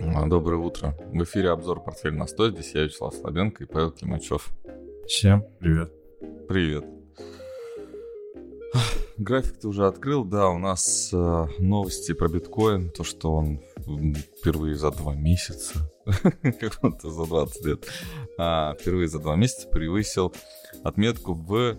А, 0.00 0.26
Доброе 0.26 0.58
утро. 0.58 0.96
В 1.12 1.24
эфире 1.24 1.50
обзор 1.50 1.82
«Портфель 1.82 2.14
на 2.14 2.24
100». 2.24 2.52
Здесь 2.52 2.74
я, 2.74 2.84
Вячеслав 2.84 3.14
Слабенко 3.14 3.64
и 3.64 3.66
Павел 3.66 3.90
Климачев. 3.90 4.48
Всем 5.08 5.44
привет. 5.58 5.92
Привет. 6.48 6.84
График 9.16 9.58
ты 9.58 9.66
уже 9.66 9.86
открыл, 9.86 10.24
да, 10.24 10.48
у 10.50 10.58
нас 10.58 11.10
э, 11.12 11.46
новости 11.58 12.12
про 12.12 12.28
биткоин, 12.28 12.90
то, 12.90 13.02
что 13.02 13.32
он 13.32 13.60
впервые 14.38 14.76
за 14.76 14.92
два 14.92 15.14
месяца, 15.16 15.90
как 16.60 16.78
будто 16.80 17.10
за 17.10 17.24
20 17.26 17.64
лет, 17.64 17.86
а, 18.38 18.76
впервые 18.78 19.08
за 19.08 19.18
два 19.18 19.34
месяца 19.34 19.66
превысил 19.66 20.32
отметку 20.84 21.34
в 21.34 21.76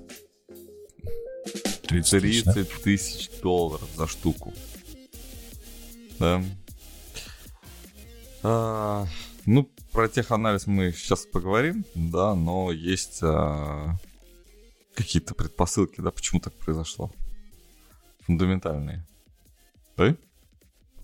30 1.87 2.21
тысяч, 2.21 2.43
да? 2.43 2.53
30 2.53 2.83
тысяч 2.83 3.29
долларов 3.41 3.87
за 3.95 4.07
штуку. 4.07 4.53
Да. 6.19 6.43
А, 8.43 9.05
ну, 9.45 9.69
про 9.91 10.07
теханализ 10.07 10.67
мы 10.67 10.91
сейчас 10.91 11.25
поговорим, 11.25 11.83
да, 11.95 12.35
но 12.35 12.71
есть 12.71 13.19
а, 13.21 13.97
какие-то 14.93 15.35
предпосылки, 15.35 16.01
да, 16.01 16.11
почему 16.11 16.39
так 16.39 16.53
произошло. 16.53 17.11
Фундаментальные. 18.21 19.05
Да? 19.97 20.15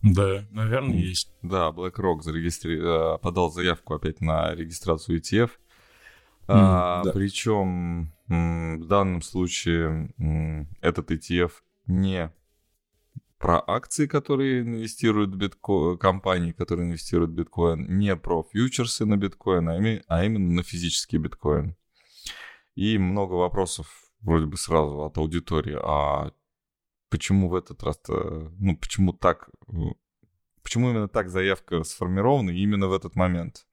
Да, 0.02 0.46
наверное, 0.52 0.98
есть. 0.98 1.30
Да, 1.42 1.72
BlackRock 1.72 2.22
зарегистри... 2.22 2.80
а, 2.82 3.18
подал 3.18 3.52
заявку 3.52 3.96
опять 3.96 4.22
на 4.22 4.54
регистрацию 4.54 5.20
ETF. 5.20 5.50
А, 6.48 7.04
да. 7.04 7.12
Причем 7.12 8.14
в 8.28 8.86
данном 8.88 9.22
случае 9.22 10.10
этот 10.82 11.12
ETF 11.12 11.52
не 11.88 12.32
про 13.38 13.62
акции, 13.66 14.08
которые 14.08 14.62
инвестируют 14.62 15.32
в 15.32 15.38
биткоин, 15.38 15.98
компании, 15.98 16.52
которые 16.52 16.88
инвестируют 16.88 17.32
в 17.32 17.36
биткоин, 17.36 17.98
не 17.98 18.16
про 18.16 18.44
фьючерсы 18.44 19.06
на 19.06 19.18
биткоин, 19.18 19.70
а, 19.70 19.76
а 20.08 20.26
именно 20.26 20.54
на 20.54 20.64
физический 20.64 21.18
биткоин. 21.18 21.76
И 22.76 22.98
много 22.98 23.34
вопросов 23.34 23.88
вроде 24.22 24.46
бы 24.46 24.58
сразу 24.58 25.04
от 25.04 25.18
аудитории, 25.18 25.78
а 25.82 26.32
почему 27.10 27.50
в 27.50 27.56
этот 27.56 27.84
раз, 27.84 28.00
ну 28.08 28.78
почему 28.78 29.14
так, 29.14 29.50
э, 29.68 29.74
почему 30.64 30.90
именно 30.90 31.08
так 31.08 31.30
заявка 31.30 31.84
сформирована 31.84 32.50
именно 32.50 32.88
в 32.88 32.94
этот 32.94 33.16
момент? 33.16 33.66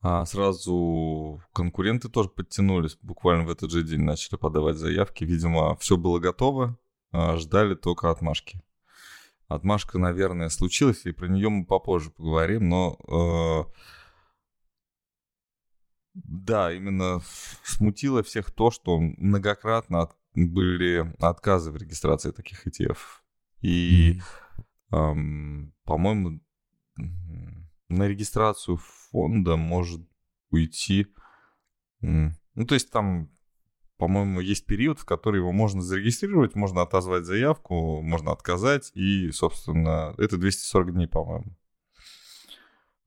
А 0.00 0.24
сразу 0.26 1.42
конкуренты 1.52 2.08
тоже 2.08 2.28
подтянулись, 2.28 2.98
буквально 3.02 3.44
в 3.44 3.50
этот 3.50 3.70
же 3.70 3.82
день 3.82 4.02
начали 4.02 4.36
подавать 4.36 4.76
заявки. 4.76 5.24
Видимо, 5.24 5.76
все 5.76 5.96
было 5.96 6.20
готово, 6.20 6.78
ждали 7.12 7.74
только 7.74 8.10
отмашки. 8.10 8.62
Отмашка, 9.48 9.98
наверное, 9.98 10.50
случилась, 10.50 11.06
и 11.06 11.12
про 11.12 11.26
нее 11.26 11.48
мы 11.48 11.64
попозже 11.64 12.10
поговорим, 12.10 12.68
но 12.68 12.98
э, 13.08 13.72
да, 16.14 16.72
именно 16.72 17.22
смутило 17.64 18.22
всех 18.22 18.50
то, 18.50 18.70
что 18.70 18.98
многократно 18.98 20.02
от- 20.02 20.16
были 20.34 21.14
отказы 21.18 21.70
в 21.70 21.76
регистрации 21.76 22.30
таких 22.30 22.66
ETF. 22.66 22.98
И, 23.62 24.20
ам, 24.90 25.72
по-моему, 25.84 26.40
на 27.88 28.06
регистрацию 28.06 28.76
фонда 28.76 29.56
может 29.56 30.02
уйти... 30.50 31.06
Ну, 32.00 32.66
то 32.66 32.74
есть 32.74 32.90
там, 32.90 33.30
по-моему, 33.98 34.40
есть 34.40 34.64
период, 34.66 34.98
в 35.00 35.04
который 35.04 35.38
его 35.38 35.52
можно 35.52 35.82
зарегистрировать, 35.82 36.54
можно 36.54 36.82
отозвать 36.82 37.24
заявку, 37.24 38.00
можно 38.00 38.32
отказать, 38.32 38.90
и, 38.94 39.30
собственно, 39.32 40.14
это 40.18 40.36
240 40.38 40.92
дней, 40.92 41.08
по-моему. 41.08 41.56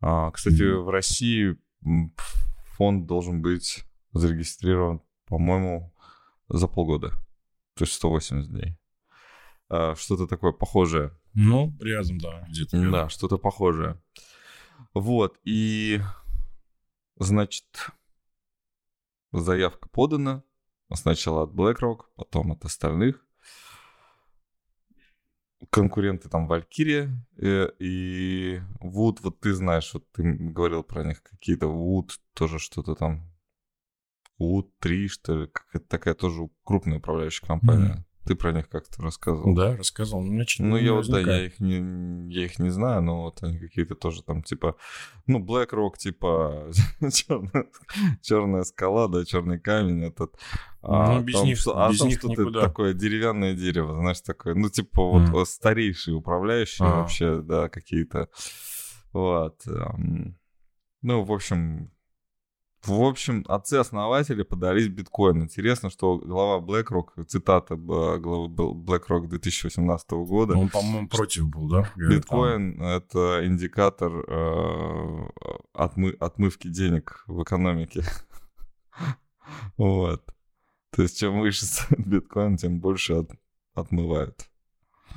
А, 0.02 0.31
Кстати, 0.31 0.61
Мгм. 0.64 0.83
в 0.83 0.89
России 0.89 1.58
фонд 2.77 3.05
должен 3.08 3.42
быть 3.42 3.83
зарегистрирован, 4.14 5.02
по-моему, 5.27 5.93
за 6.49 6.67
полгода. 6.67 7.10
То 7.76 7.83
есть 7.86 7.94
180 7.94 8.49
дней. 8.52 8.77
А, 9.70 9.95
Что-то 9.95 10.27
такое 10.27 10.52
похожее. 10.52 11.17
Ну, 11.33 11.73
рядом, 11.80 12.17
да, 12.17 12.45
где-то. 12.49 12.76
рядом. 12.77 12.92
Да, 12.92 13.10
что-то 13.10 13.38
похожее. 13.38 14.02
Вот, 14.94 15.39
и, 15.45 16.02
значит, 17.17 17.65
заявка 19.32 19.88
подана. 19.89 20.44
Сначала 20.95 21.43
от 21.43 21.52
BlackRock, 21.52 22.05
потом 22.15 22.52
от 22.52 22.65
остальных. 22.65 23.25
Конкуренты 25.69 26.27
там 26.27 26.52
Valkyrie 26.52 27.09
э, 27.37 27.69
и 27.79 28.61
Wood. 28.81 29.19
Вот 29.21 29.39
ты 29.39 29.53
знаешь, 29.53 29.93
вот 29.93 30.11
ты 30.11 30.23
говорил 30.23 30.83
про 30.83 31.03
них 31.03 31.21
какие-то 31.21 31.67
Wood, 31.67 32.11
тоже 32.33 32.59
что-то 32.59 32.95
там. 32.95 33.31
Wood 34.39 34.71
3, 34.79 35.07
что 35.07 35.41
ли, 35.41 35.47
какая-то 35.47 35.87
такая 35.87 36.15
тоже 36.15 36.49
крупная 36.63 36.97
управляющая 36.97 37.47
компания. 37.47 37.93
Мгм. 37.93 38.05
Ты 38.26 38.36
про 38.36 38.52
них 38.52 38.70
как-то 38.70 39.02
рассказывал. 39.02 39.55
Да, 39.55 39.76
рассказал. 39.76 40.21
Ну, 40.21 40.27
значит, 40.33 40.59
Ну, 40.59 40.77
я 40.77 40.93
вот, 40.93 41.08
да, 41.09 41.20
я 41.20 41.45
их 41.48 41.59
не, 41.59 42.32
я 42.32 42.45
их 42.45 42.59
не 42.59 42.70
знаю, 42.70 43.02
но 43.02 43.23
вот 43.23 43.42
они 43.42 43.58
какие-то 43.58 43.95
тоже 43.95 44.21
там, 44.23 44.43
типа, 44.43 44.76
ну, 45.26 45.43
BlackRock, 45.43 45.98
типа, 45.98 46.71
черная, 47.14 47.65
черная 48.21 48.64
скала, 48.64 49.08
да, 49.08 49.26
черный 49.26 49.59
камень 49.59 50.04
этот. 50.04 50.36
А 50.83 51.15
Ну, 51.15 51.23
без 51.23 51.33
там 51.36 51.45
них- 51.45 51.58
что- 51.59 51.77
а 51.83 51.89
без 51.89 51.98
там 51.99 52.08
них 52.09 52.20
что-то 52.20 52.42
никуда. 52.42 52.61
такое 52.61 52.93
деревянное 52.93 53.54
дерево, 53.55 53.95
знаешь, 53.99 54.21
такое, 54.21 54.53
ну, 54.53 54.70
типа, 54.70 55.02
вот 55.03 55.30
вот 55.30 55.49
старейшие 55.49 56.15
управляющие 56.15 56.88
Ага. 56.88 56.98
вообще, 56.99 57.42
да, 57.42 57.70
какие-то. 57.70 58.30
Вот. 59.14 59.61
ам, 59.67 60.36
Ну, 61.02 61.23
в 61.23 61.32
общем, 61.33 61.92
в 62.83 63.03
общем, 63.03 63.45
отцы-основатели 63.47 64.43
подались 64.43 64.87
биткоин. 64.87 65.43
Интересно, 65.43 65.89
что 65.89 66.17
глава 66.17 66.59
BlackRock, 66.65 67.25
цитата 67.25 67.75
э, 67.75 67.77
главы 67.77 68.47
BlackRock 68.47 69.27
2018 69.27 70.09
года, 70.11 70.58
Он, 70.58 70.69
по-моему, 70.69 71.08
против 71.08 71.47
был, 71.49 71.67
да? 71.67 71.89
Биткоин— 71.95 72.81
это 72.83 73.45
индикатор 73.45 74.11
э, 74.27 75.30
отмы- 75.75 76.15
отмывки 76.20 76.67
денег 76.70 77.23
в 77.27 77.43
экономике. 77.43 78.03
Вот. 79.77 80.23
То 80.91 81.02
есть, 81.02 81.20
чем 81.20 81.39
выше 81.39 81.65
биткоин, 81.97 82.58
тем 82.58 82.80
больше 82.80 83.14
от- 83.14 83.31
отмывают. 83.73 84.47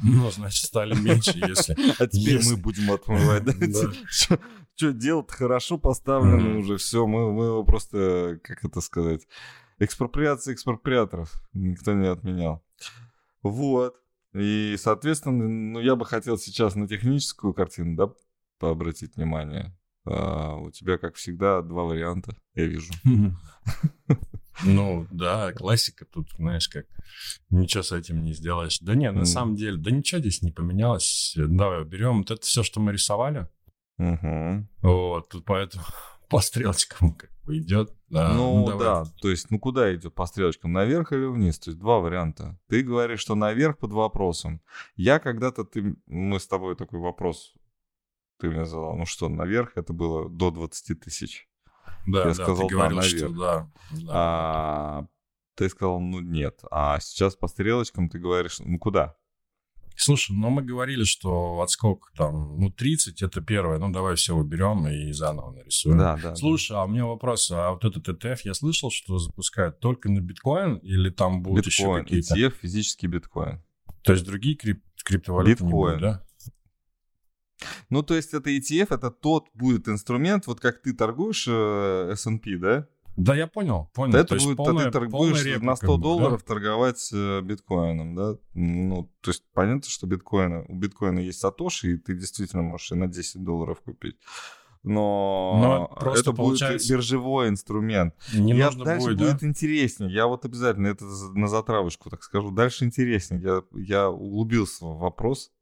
Ну, 0.02 0.28
значит, 0.30 0.66
стали 0.66 0.94
меньше, 0.98 1.32
если... 1.36 1.74
А 1.98 2.06
теперь 2.06 2.34
Если- 2.36 2.54
мы 2.54 2.60
будем 2.60 2.90
отмывать. 2.90 3.44
Да. 3.44 4.38
Что 4.76 4.92
делать 4.92 5.30
хорошо 5.30 5.78
поставлено 5.78 6.58
уже, 6.58 6.76
все, 6.78 7.06
мы, 7.06 7.32
мы 7.32 7.46
его 7.46 7.64
просто, 7.64 8.40
как 8.42 8.64
это 8.64 8.80
сказать, 8.80 9.26
экспроприация 9.78 10.54
экспроприаторов 10.54 11.32
никто 11.52 11.92
не 11.92 12.08
отменял. 12.08 12.64
Вот. 13.42 13.94
И, 14.34 14.74
соответственно, 14.78 15.46
ну, 15.48 15.80
я 15.80 15.94
бы 15.94 16.04
хотел 16.04 16.38
сейчас 16.38 16.74
на 16.74 16.88
техническую 16.88 17.54
картину, 17.54 17.96
да, 17.96 18.12
пообратить 18.58 19.14
внимание. 19.16 19.76
А, 20.06 20.56
у 20.56 20.70
тебя, 20.70 20.98
как 20.98 21.14
всегда, 21.14 21.62
два 21.62 21.84
варианта, 21.84 22.36
я 22.54 22.66
вижу. 22.66 22.92
Ну, 24.64 25.08
да, 25.10 25.52
классика 25.52 26.04
тут, 26.04 26.30
знаешь, 26.38 26.68
как 26.68 26.86
ничего 27.50 27.82
с 27.82 27.90
этим 27.90 28.22
не 28.22 28.34
сделаешь. 28.34 28.78
Да 28.78 28.94
нет, 28.94 29.12
на 29.12 29.24
самом 29.24 29.56
деле, 29.56 29.76
да 29.78 29.90
ничего 29.90 30.20
здесь 30.20 30.42
не 30.42 30.52
поменялось. 30.52 31.34
Давай 31.36 31.84
берем 31.84 32.18
вот 32.18 32.30
это 32.30 32.40
все, 32.42 32.62
что 32.62 32.78
мы 32.78 32.92
рисовали. 32.92 33.48
Мгм. 33.98 34.68
Вот, 34.82 35.28
тут 35.28 35.44
поэтому 35.44 35.84
по 36.28 36.40
стрелочкам 36.40 37.14
как 37.14 37.30
бы 37.44 37.58
идет. 37.58 37.94
Да, 38.08 38.32
ну, 38.32 38.66
давай. 38.66 38.86
да, 38.86 39.04
то 39.20 39.28
есть, 39.28 39.50
ну 39.50 39.58
куда 39.58 39.94
идет 39.94 40.14
по 40.14 40.26
стрелочкам, 40.26 40.72
наверх 40.72 41.12
или 41.12 41.26
вниз? 41.26 41.58
То 41.58 41.70
есть 41.70 41.80
два 41.80 41.98
варианта. 41.98 42.58
Ты 42.68 42.82
говоришь, 42.82 43.20
что 43.20 43.34
наверх 43.34 43.78
под 43.78 43.92
вопросом. 43.92 44.60
Я 44.96 45.18
когда-то, 45.18 45.64
ты, 45.64 45.96
мы 46.06 46.38
с 46.38 46.46
тобой 46.46 46.76
такой 46.76 47.00
вопрос, 47.00 47.54
ты 48.38 48.50
мне 48.50 48.64
задал, 48.64 48.96
ну 48.96 49.06
что, 49.06 49.28
наверх 49.28 49.72
это 49.76 49.92
было 49.92 50.28
до 50.28 50.50
20 50.50 51.00
тысяч. 51.00 51.48
Да, 52.06 52.20
Я 52.20 52.24
да, 52.26 52.34
сказал, 52.34 52.68
ты 52.68 52.74
да, 52.74 52.80
говорил, 52.88 53.02
что 53.02 53.28
наверх. 53.28 53.38
да. 53.38 53.70
да. 53.92 54.08
А, 54.10 55.06
ты 55.54 55.68
сказал, 55.68 56.00
ну 56.00 56.20
нет. 56.20 56.60
А 56.70 56.98
сейчас 57.00 57.36
по 57.36 57.48
стрелочкам 57.48 58.08
ты 58.08 58.18
говоришь, 58.18 58.58
ну 58.60 58.78
куда? 58.78 59.16
Слушай, 59.96 60.36
ну 60.36 60.50
мы 60.50 60.62
говорили, 60.62 61.04
что 61.04 61.60
от 61.60 61.70
сколько 61.70 62.08
там, 62.16 62.58
ну 62.58 62.70
30 62.70 63.22
это 63.22 63.40
первое, 63.40 63.78
ну 63.78 63.92
давай 63.92 64.16
все 64.16 64.34
уберем 64.34 64.86
и 64.88 65.12
заново 65.12 65.52
нарисуем. 65.52 65.98
Да, 65.98 66.18
да. 66.20 66.34
Слушай, 66.34 66.76
а 66.76 66.84
у 66.84 66.88
меня 66.88 67.06
вопрос, 67.06 67.50
а 67.50 67.70
вот 67.70 67.84
этот 67.84 68.08
ETF, 68.08 68.40
я 68.44 68.54
слышал, 68.54 68.90
что 68.90 69.18
запускают 69.18 69.78
только 69.80 70.10
на 70.10 70.20
биткоин 70.20 70.76
или 70.78 71.10
там 71.10 71.42
да. 71.42 71.48
будут 71.48 71.66
еще 71.66 71.84
биткоин, 71.84 72.04
какие-то? 72.04 72.34
ETF, 72.34 72.54
физический 72.60 73.06
биткоин. 73.06 73.62
То 74.02 74.12
есть 74.12 74.24
другие 74.24 74.56
крип- 74.56 74.82
криптовалюты 75.04 75.64
не 75.64 75.70
Биткоин. 75.70 75.98
будут, 75.98 76.00
да? 76.00 76.24
Ну, 77.88 78.02
то 78.02 78.14
есть 78.14 78.34
это 78.34 78.50
ETF, 78.50 78.94
это 78.94 79.10
тот 79.10 79.48
будет 79.54 79.88
инструмент, 79.88 80.46
вот 80.46 80.60
как 80.60 80.82
ты 80.82 80.92
торгуешь 80.92 81.46
э, 81.48 82.10
S&P, 82.12 82.58
да? 82.58 82.88
Да, 83.16 83.34
я 83.34 83.46
понял, 83.46 83.90
понял. 83.94 84.14
Это 84.16 84.28
то 84.28 84.34
есть 84.34 84.46
будет, 84.46 84.56
полная, 84.56 84.86
ты 84.86 84.90
торгуешь 84.90 85.12
полная 85.32 85.42
на 85.44 85.46
реплика 85.54 85.76
100 85.76 85.86
будет, 85.86 85.96
да? 85.96 86.02
долларов 86.02 86.42
торговать 86.42 87.10
э, 87.12 87.40
биткоином, 87.42 88.14
да? 88.14 88.36
Ну, 88.54 89.10
то 89.20 89.30
есть 89.30 89.44
понятно, 89.52 89.88
что 89.88 90.06
биткоина, 90.06 90.64
у 90.68 90.74
биткоина 90.76 91.20
есть 91.20 91.38
сатоши, 91.40 91.92
и 91.94 91.96
ты 91.96 92.14
действительно 92.14 92.62
можешь 92.62 92.90
и 92.92 92.94
на 92.96 93.06
10 93.06 93.44
долларов 93.44 93.80
купить. 93.80 94.16
Но, 94.82 95.58
Но 95.62 95.96
просто 95.98 96.30
это 96.30 96.36
получается- 96.36 96.86
будет 96.88 96.98
биржевой 96.98 97.48
инструмент. 97.48 98.14
Не 98.34 98.52
я, 98.54 98.66
нужно 98.66 98.84
дальше 98.84 99.06
будет, 99.06 99.18
будет, 99.18 99.40
да? 99.40 99.46
интереснее. 99.46 100.12
Я 100.12 100.26
вот 100.26 100.44
обязательно 100.44 100.88
это 100.88 101.06
на 101.34 101.48
затравочку 101.48 102.10
так 102.10 102.22
скажу. 102.22 102.50
Дальше 102.50 102.84
интереснее. 102.84 103.40
Я, 103.40 103.62
я 103.80 104.10
углубился 104.10 104.84
в 104.84 104.98
вопрос. 104.98 105.52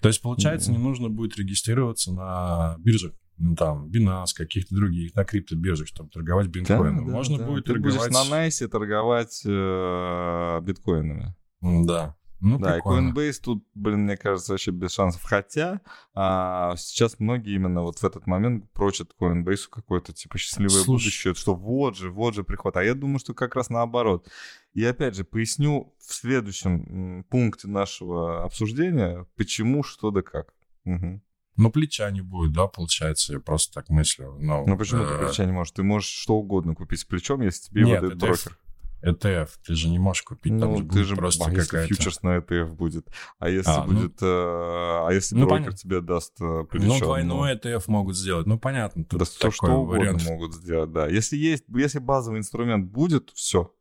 То 0.00 0.08
есть, 0.08 0.22
получается, 0.22 0.70
не 0.70 0.78
Мгм. 0.78 0.86
нужно 0.86 1.08
будет 1.10 1.36
регистрироваться 1.36 2.12
на 2.12 2.76
биржах, 2.78 3.12
ну, 3.40 3.56
там, 3.56 3.86
Binance, 3.86 4.34
каких-то 4.36 4.74
других, 4.74 5.14
на 5.14 5.24
криптобиржах, 5.24 5.88
чтобы 5.88 6.10
торговать 6.10 6.48
биткоином. 6.48 7.06
Да, 7.06 7.12
Можно 7.12 7.38
да. 7.38 7.46
будет 7.46 7.64
Ты 7.64 7.72
торговать... 7.72 7.98
будешь 7.98 8.12
на 8.12 8.24
Найсе 8.24 8.68
торговать 8.68 9.42
э, 9.46 10.60
биткоинами. 10.62 11.34
Да. 11.62 12.16
Ну, 12.40 12.58
Да, 12.58 12.74
прикольно. 12.74 13.08
и 13.08 13.12
Coinbase 13.12 13.40
тут, 13.42 13.64
блин, 13.74 14.00
мне 14.04 14.16
кажется, 14.16 14.52
вообще 14.52 14.70
без 14.70 14.92
шансов. 14.92 15.22
Хотя 15.22 15.80
а, 16.14 16.74
сейчас 16.76 17.18
многие 17.18 17.54
именно 17.54 17.82
вот 17.82 17.98
в 17.98 18.04
этот 18.04 18.26
момент 18.26 18.70
прочат 18.72 19.14
Coinbase 19.18 19.68
какое-то 19.70 20.12
типа 20.12 20.38
счастливое 20.38 20.70
Слушай. 20.70 21.04
будущее, 21.04 21.34
что 21.34 21.54
вот 21.54 21.96
же, 21.96 22.10
вот 22.10 22.34
же 22.34 22.44
приход. 22.44 22.76
А 22.76 22.84
я 22.84 22.94
думаю, 22.94 23.18
что 23.18 23.34
как 23.34 23.56
раз 23.56 23.68
наоборот. 23.68 24.28
И 24.72 24.84
опять 24.84 25.16
же, 25.16 25.24
поясню 25.24 25.94
в 25.98 26.14
следующем 26.14 27.24
пункте 27.24 27.68
нашего 27.68 28.44
обсуждения, 28.44 29.26
почему, 29.36 29.82
что 29.82 30.10
да 30.10 30.22
как. 30.22 30.54
Мгм. 30.84 31.22
Ну, 31.60 31.70
плеча 31.70 32.10
не 32.10 32.22
будет, 32.22 32.52
да, 32.52 32.66
получается, 32.66 33.34
я 33.34 33.40
просто 33.40 33.74
так 33.74 33.88
мыслю. 33.90 34.34
Ну, 34.40 34.64
Ну 34.66 34.78
почему 34.78 35.04
ты 35.04 35.12
э, 35.12 35.26
плеча 35.26 35.44
не 35.44 35.52
можешь? 35.52 35.72
Ты 35.72 35.82
можешь 35.82 36.08
что 36.08 36.34
угодно 36.36 36.74
купить 36.74 37.00
с 37.00 37.04
плечом, 37.04 37.42
если 37.42 37.68
тебе 37.68 37.82
его 37.82 37.90
Нет, 37.90 38.00
дает 38.00 38.14
это 38.16 38.26
брокер. 38.26 38.58
ETF, 39.02 39.48
ты 39.66 39.74
же 39.74 39.88
не 39.88 39.98
можешь 39.98 40.22
купить, 40.22 40.58
там 40.58 40.72
Ну, 40.72 40.76
же 40.78 40.84
ты 40.84 41.04
же, 41.04 41.16
просто 41.16 41.44
а 41.44 41.50
какая-то... 41.50 41.86
фьючерс 41.86 42.22
на 42.22 42.36
ETF 42.38 42.74
будет, 42.74 43.06
а 43.38 43.48
если 43.48 43.70
А, 43.70 43.84
ну- 43.86 43.92
будет, 43.94 44.18
э, 44.20 44.26
а 44.26 45.08
если 45.10 45.34
Ну, 45.36 45.46
брокер 45.46 45.58
понятно. 45.64 45.76
тебе 45.78 46.00
даст 46.02 46.38
э, 46.40 46.44
Ну, 46.44 46.64
плечо, 46.66 46.98
двойной 47.04 47.54
ETF 47.56 47.84
могут 47.88 48.16
сделать, 48.16 48.46
ну, 48.46 48.58
понятно, 48.58 49.06
Да 49.10 49.24
все 49.24 49.50
что 49.50 49.66
угодно 49.72 49.98
вариант. 50.00 50.24
могут 50.24 50.54
сделать, 50.54 50.92
да. 50.92 51.06
Если 51.08 51.36
есть, 51.38 51.64
если 51.68 51.98
базовый 51.98 52.40
инструмент 52.40 52.90
будет, 52.90 53.30
все. 53.34 53.72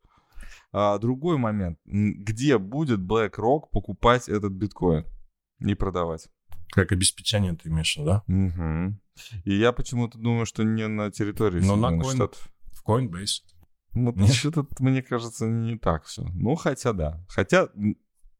А, 0.71 0.97
другой 0.99 1.37
момент, 1.37 1.79
где 1.85 2.57
будет 2.57 2.99
BlackRock 2.99 3.63
покупать 3.71 4.29
этот 4.29 4.53
биткоин 4.53 5.05
и 5.59 5.73
продавать? 5.75 6.29
Как 6.71 6.91
обеспечение 6.91 7.55
ты 7.55 7.69
имеешь, 7.69 7.95
да? 7.97 8.23
Мгм. 8.27 8.99
И 9.43 9.53
я 9.55 9.71
почему-то 9.71 10.17
думаю, 10.17 10.45
что 10.45 10.63
не 10.63 10.87
на 10.87 11.11
территории 11.11 11.61
Ну, 11.61 11.75
на 11.75 11.87
Coin- 11.87 12.15
Штатов. 12.15 12.49
В 12.71 12.87
Coinbase. 12.87 13.41
Вот 13.93 14.15
Нет? 14.15 14.33
что-то, 14.33 14.67
мне 14.79 15.01
кажется, 15.01 15.47
не 15.47 15.77
так 15.77 16.03
все. 16.05 16.23
Ну, 16.33 16.55
хотя 16.55 16.93
да. 16.93 17.25
Хотя 17.27 17.69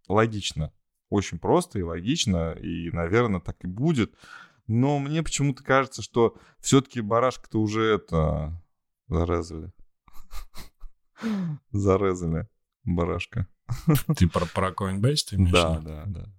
логично. 0.08 0.72
Очень 1.10 1.40
просто 1.40 1.80
и 1.80 1.82
логично. 1.82 2.52
И, 2.54 2.92
наверное, 2.92 3.40
так 3.42 3.58
и 3.64 3.68
будет. 3.68 4.14
Но 4.68 5.00
мне 5.00 5.24
почему-то 5.24 5.64
кажется, 5.64 6.02
что 6.04 6.38
все-таки 6.60 7.02
барашка-то 7.02 7.60
уже 7.60 7.84
это 7.84 8.62
зарезали. 9.08 9.72
Зарезали 11.72 12.48
барашка. 12.84 13.48
Ты 14.18 14.28
про, 14.28 14.46
про 14.46 14.72
Coinbase 14.72 15.18
ты 15.30 15.36
имеешь? 15.36 15.52
Да, 15.52 15.80
да, 15.80 16.04
да. 16.08 16.34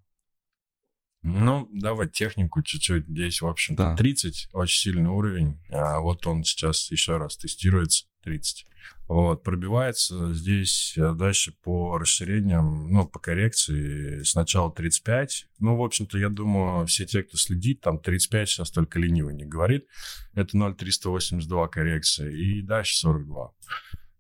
Ну, 1.23 1.69
давай 1.73 2.09
технику 2.09 2.63
чуть-чуть. 2.63 3.07
Здесь, 3.07 3.43
в 3.43 3.47
общем-то, 3.47 3.83
Да. 3.91 3.97
30 3.97 4.49
очень 4.53 4.81
сильный 4.81 5.11
уровень. 5.11 5.61
А 5.71 6.01
вот 6.01 6.27
он 6.27 6.45
сейчас 6.45 6.91
еще 6.91 7.19
раз 7.19 7.37
тестируется. 7.37 8.07
30. 8.23 8.67
Вот, 9.09 9.43
пробивается 9.43 10.33
здесь 10.33 10.95
э, 10.97 11.15
дальше 11.15 11.53
по 11.63 11.99
расширениям, 11.99 12.91
ну, 12.93 13.07
по 13.07 13.19
коррекции. 13.19 14.23
Сначала 14.23 14.71
35. 14.71 15.47
Ну, 15.59 15.77
в 15.77 15.83
общем-то, 15.83 16.17
я 16.19 16.29
думаю, 16.29 16.87
все 16.87 17.07
те, 17.07 17.23
кто 17.23 17.37
следит, 17.37 17.81
там 17.81 17.99
35 17.99 18.49
сейчас 18.49 18.71
только 18.71 18.99
ленивый 18.99 19.35
не 19.35 19.47
говорит. 19.47 19.87
Это 20.35 20.57
0,382 20.57 21.69
коррекция. 21.69 22.31
И 22.31 22.63
дальше 22.63 22.97
42. 22.99 23.51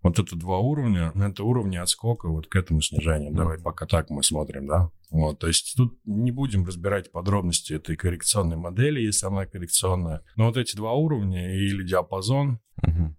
Вот 0.02 0.19
это 0.19 0.35
два 0.35 0.58
уровня, 0.58 1.12
это 1.14 1.44
уровни 1.44 1.76
отскока 1.76 2.29
вот 2.29 2.49
к 2.49 2.56
этому 2.56 2.81
снижению. 2.81 3.35
Давай 3.35 3.58
пока 3.58 3.87
так 3.87 4.08
мы 4.08 4.23
смотрим, 4.23 4.67
да? 4.67 4.91
Вот, 5.11 5.39
то 5.41 5.49
есть 5.49 5.75
тут 5.77 5.99
не 6.05 6.31
будем 6.31 6.65
разбирать 6.65 7.11
подробности 7.11 7.73
этой 7.73 7.97
коррекционной 7.97 8.57
модели, 8.57 9.01
если 9.01 9.27
она 9.27 9.45
коррекционная. 9.47 10.23
Но 10.37 10.47
вот 10.47 10.57
эти 10.57 10.77
два 10.77 10.93
уровня 10.93 11.55
или 11.57 11.83
диапазон, 11.85 12.61
Мгм. 12.83 13.17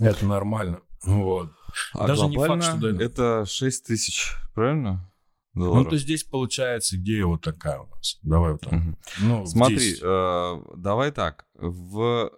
это 0.00 0.24
нормально. 0.26 0.80
Вот. 1.04 1.50
А 1.92 2.06
Даже 2.06 2.26
не 2.26 2.36
факт, 2.38 2.62
что 2.64 2.92
да. 2.92 3.04
это 3.04 3.44
6 3.46 3.86
тысяч, 3.86 4.32
правильно? 4.54 5.12
Ну, 5.52 5.66
Долларов. 5.66 5.90
то 5.90 5.96
здесь 5.98 6.24
получается 6.24 6.96
идея 6.96 7.26
вот 7.26 7.42
такая 7.42 7.80
у 7.80 7.86
нас. 7.88 8.18
Давай 8.22 8.52
вот 8.52 8.60
так. 8.62 8.72
Мгм. 8.72 8.98
Ну, 9.20 9.46
Смотри, 9.46 9.76
10. 9.76 10.00
э, 10.02 10.62
давай 10.76 11.12
так. 11.12 11.46
В, 11.54 12.30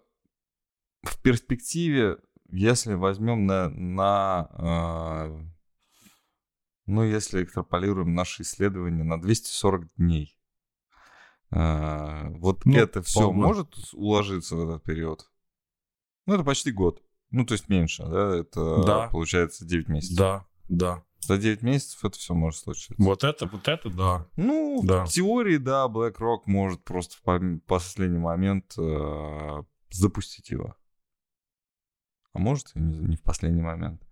в 1.03 1.23
перспективе, 1.23 2.19
если 2.51 2.95
возьмем 2.95 3.47
на, 3.47 3.69
на 3.71 4.49
э, 4.53 5.41
ну, 6.89 7.03
если 7.05 7.45
экстраполируем 7.45 8.15
наши 8.15 8.43
исследования 8.43 9.05
на 9.05 9.21
240 9.21 9.89
дней, 9.97 10.37
э, 11.51 12.29
вот 12.39 12.65
Ну, 12.65 12.77
это 12.77 13.03
все 13.03 13.21
полгода. 13.21 13.47
может 13.47 13.75
уложиться 13.95 14.57
в 14.57 14.69
этот 14.69 14.83
период? 14.83 15.31
Ну, 16.27 16.35
это 16.35 16.45
почти 16.45 16.73
год. 16.73 17.03
Ну, 17.31 17.45
то 17.45 17.53
есть 17.53 17.69
меньше, 17.69 18.05
да? 18.07 18.37
Это 18.37 18.83
Да. 18.85 19.09
получается 19.09 19.65
9 19.67 19.89
месяцев. 19.89 20.17
Да, 20.17 20.47
да. 20.69 21.05
За 21.21 21.37
9 21.37 21.63
месяцев 21.63 22.05
это 22.05 22.17
все 22.19 22.33
может 22.35 22.61
случиться. 22.61 22.95
Вот 22.99 23.25
это, 23.25 23.47
вот 23.47 23.69
это, 23.69 23.91
да. 23.91 24.27
Ну, 24.37 24.81
Да. 24.85 25.05
в 25.05 25.09
теории, 25.11 25.57
да, 25.59 25.87
BlackRock 25.87 26.43
может 26.47 26.83
просто 26.85 27.17
в 27.23 27.59
последний 27.67 28.19
момент 28.19 28.75
э, 28.79 29.63
запустить 29.91 30.51
его. 30.51 30.75
А 32.33 32.39
может 32.39 32.71
и 32.77 32.81
не, 32.81 32.99
не 32.99 33.17
в 33.17 33.23
последний 33.23 33.63
момент. 33.63 34.03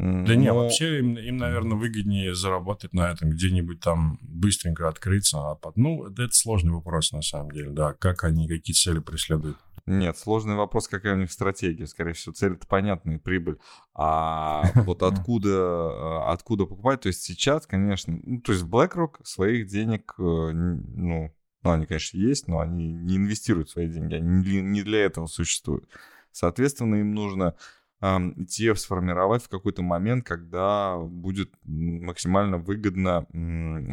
Да 0.00 0.34
не, 0.34 0.48
но- 0.48 0.54
вообще 0.54 1.00
им, 1.00 1.18
им, 1.18 1.36
наверное, 1.36 1.76
выгоднее 1.76 2.34
заработать 2.34 2.94
на 2.94 3.10
этом, 3.10 3.30
где-нибудь 3.30 3.80
там 3.80 4.18
быстренько 4.22 4.88
открыться. 4.88 5.38
А 5.38 5.54
под... 5.56 5.76
Ну, 5.76 6.06
это 6.06 6.22
это 6.22 6.34
сложный 6.34 6.72
вопрос, 6.72 7.12
на 7.12 7.20
самом 7.20 7.50
деле, 7.50 7.70
да. 7.70 7.92
Как 7.92 8.24
они, 8.24 8.48
какие 8.48 8.74
цели 8.74 9.00
преследуют. 9.00 9.58
Нет, 9.86 10.16
сложный 10.16 10.54
вопрос, 10.54 10.88
какая 10.88 11.14
у 11.14 11.18
них 11.18 11.30
стратегия. 11.30 11.86
Скорее 11.86 12.14
всего, 12.14 12.32
цель-то 12.32 12.66
понятная, 12.66 13.18
прибыль. 13.18 13.58
А 13.94 14.62
вот 14.86 15.02
откуда, 15.02 15.48
э, 15.48 16.32
откуда 16.32 16.64
покупать? 16.64 17.02
То 17.02 17.08
есть 17.08 17.22
сейчас, 17.22 17.66
конечно, 17.66 18.18
ну, 18.22 18.40
то 18.40 18.52
есть 18.52 18.64
BlackRock 18.64 19.24
своих 19.24 19.66
денег, 19.66 20.14
э, 20.18 20.22
ну, 20.22 21.34
ну, 21.62 21.70
они, 21.70 21.84
конечно, 21.84 22.16
есть, 22.16 22.48
но 22.48 22.60
они 22.60 22.90
не 22.92 23.16
инвестируют 23.16 23.68
свои 23.68 23.86
деньги, 23.86 24.14
они 24.14 24.62
не 24.62 24.82
для 24.82 25.04
этого 25.04 25.26
существуют. 25.26 25.86
Соответственно, 26.32 26.96
им 26.96 27.14
нужно 27.14 27.54
ETF 28.02 28.76
сформировать 28.76 29.42
в 29.42 29.48
какой-то 29.48 29.82
момент, 29.82 30.26
когда 30.26 30.96
будет 30.98 31.52
максимально 31.64 32.58
выгодно, 32.58 33.26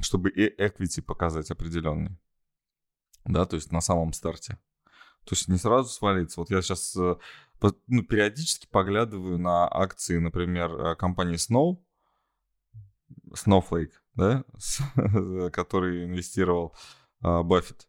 чтобы 0.02 0.30
и 0.30 0.50
equity 0.62 1.02
показать 1.02 1.52
определенный. 1.52 2.18
Да, 3.26 3.46
то 3.46 3.56
есть 3.58 3.72
на 3.72 3.82
самом 3.82 4.14
старте. 4.14 4.58
То 5.26 5.34
есть 5.36 5.50
не 5.50 5.58
сразу 5.58 5.90
свалиться. 5.90 6.40
Вот 6.40 6.50
я 6.50 6.62
сейчас 6.62 6.96
ну, 6.96 8.04
периодически 8.04 8.68
поглядываю 8.68 9.38
на 9.38 9.68
акции, 9.68 10.18
например, 10.20 10.72
э, 10.72 10.96
компании 10.96 11.36
Snow, 11.36 11.78
Snowflake, 13.34 13.92
да, 14.16 14.44
с- 14.58 14.82
который 15.52 16.06
инвестировал 16.06 16.76
Баффет 17.20 17.88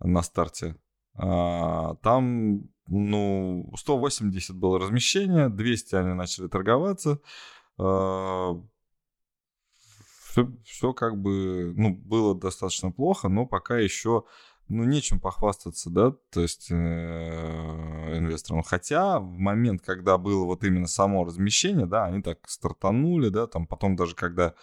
на 0.00 0.22
старте. 0.22 0.76
А, 1.14 1.94
Там, 1.96 2.68
ну, 2.86 3.72
180 3.76 4.56
было 4.56 4.78
размещение, 4.78 5.48
200 5.48 5.94
они 5.94 6.14
начали 6.14 6.48
торговаться. 6.48 7.20
Все, 10.32 10.50
все 10.64 10.92
как 10.94 11.20
бы, 11.20 11.74
ну, 11.76 11.94
было 11.94 12.34
достаточно 12.34 12.90
плохо, 12.90 13.28
но 13.28 13.44
пока 13.44 13.76
еще, 13.78 14.24
ну, 14.68 14.84
нечем 14.84 15.20
похвастаться, 15.20 15.90
да, 15.90 16.12
то 16.30 16.40
есть 16.40 16.70
э, 16.70 16.74
инвесторам. 18.16 18.62
Хотя 18.62 19.20
в 19.20 19.36
момент, 19.36 19.82
когда 19.82 20.16
было 20.16 20.46
вот 20.46 20.64
именно 20.64 20.86
само 20.86 21.24
размещение, 21.24 21.86
да, 21.86 22.06
они 22.06 22.22
так 22.22 22.38
стартанули, 22.48 23.28
да, 23.28 23.46
там 23.46 23.66
потом 23.66 23.94
даже 23.94 24.14
когда 24.14 24.54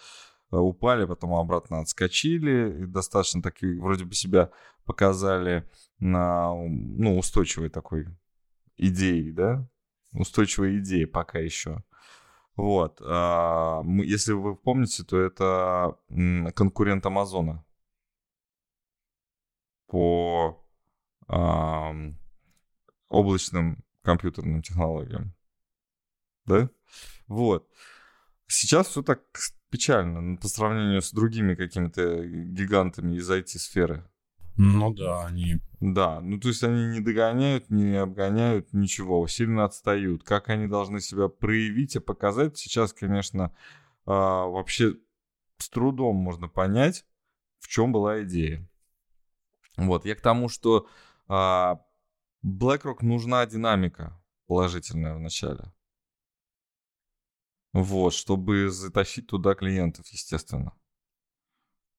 упали, 0.58 1.06
потом 1.06 1.34
обратно 1.34 1.80
отскочили, 1.80 2.84
достаточно 2.86 3.42
таки 3.42 3.78
вроде 3.78 4.04
бы 4.04 4.14
себя 4.14 4.50
показали 4.84 5.68
на, 5.98 6.52
ну, 6.54 7.18
устойчивой 7.18 7.68
такой 7.68 8.06
идеей, 8.76 9.32
да, 9.32 9.68
устойчивой 10.12 10.78
идеей 10.78 11.06
пока 11.06 11.38
еще. 11.38 11.84
Вот. 12.56 13.00
а, 13.04 13.82
Если 14.04 14.32
вы 14.32 14.56
помните, 14.56 15.04
то 15.04 15.18
это 15.18 15.96
конкурент 16.54 17.06
Амазона 17.06 17.64
по 19.86 20.64
облачным 23.08 23.84
компьютерным 24.02 24.62
технологиям. 24.62 25.34
да? 26.46 26.68
Вот. 27.28 27.68
Сейчас 28.46 28.88
все 28.88 29.02
так 29.02 29.22
печально 29.70 30.36
по 30.36 30.48
сравнению 30.48 31.00
с 31.00 31.12
другими 31.12 31.54
какими-то 31.54 32.24
гигантами 32.24 33.16
из 33.16 33.30
IT-сферы. 33.30 34.04
Ну 34.56 34.92
да, 34.92 35.26
они... 35.26 35.60
Да, 35.80 36.20
ну 36.20 36.38
то 36.38 36.48
есть 36.48 36.62
они 36.62 36.88
не 36.88 37.00
догоняют, 37.00 37.70
не 37.70 37.96
обгоняют, 37.96 38.72
ничего, 38.74 39.26
сильно 39.26 39.64
отстают. 39.64 40.24
Как 40.24 40.50
они 40.50 40.66
должны 40.66 41.00
себя 41.00 41.28
проявить 41.28 41.96
и 41.96 42.00
показать, 42.00 42.58
сейчас, 42.58 42.92
конечно, 42.92 43.54
а, 44.04 44.44
вообще 44.46 44.96
с 45.56 45.70
трудом 45.70 46.16
можно 46.16 46.48
понять, 46.48 47.06
в 47.58 47.68
чем 47.68 47.92
была 47.92 48.22
идея. 48.24 48.68
Вот, 49.76 50.04
я 50.04 50.14
к 50.14 50.20
тому, 50.20 50.48
что 50.50 50.88
а, 51.26 51.80
BlackRock 52.44 52.98
нужна 53.00 53.46
динамика 53.46 54.20
положительная 54.46 55.14
в 55.14 55.20
начале. 55.20 55.72
Вот, 57.72 58.14
чтобы 58.14 58.70
затащить 58.70 59.28
туда 59.28 59.54
клиентов, 59.54 60.06
естественно. 60.08 60.72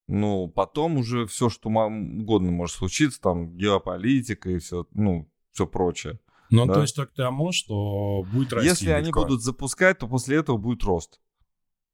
Ну, 0.07 0.49
потом 0.49 0.97
уже 0.97 1.25
все, 1.25 1.49
что 1.49 1.69
угодно 1.69 2.51
может 2.51 2.75
случиться, 2.75 3.21
там 3.21 3.55
геополитика 3.55 4.49
и 4.49 4.59
все, 4.59 4.85
ну, 4.91 5.31
все 5.51 5.65
прочее. 5.65 6.19
Ну, 6.49 6.65
да? 6.65 6.73
то 6.73 6.81
есть 6.81 6.95
так 6.95 7.11
к 7.11 7.15
тому, 7.15 7.53
что 7.53 8.23
будет 8.23 8.51
расти 8.51 8.67
Если 8.67 8.85
биткоин. 8.87 9.03
они 9.03 9.11
будут 9.13 9.41
запускать, 9.41 9.99
то 9.99 10.07
после 10.07 10.37
этого 10.37 10.57
будет 10.57 10.83
рост. 10.83 11.21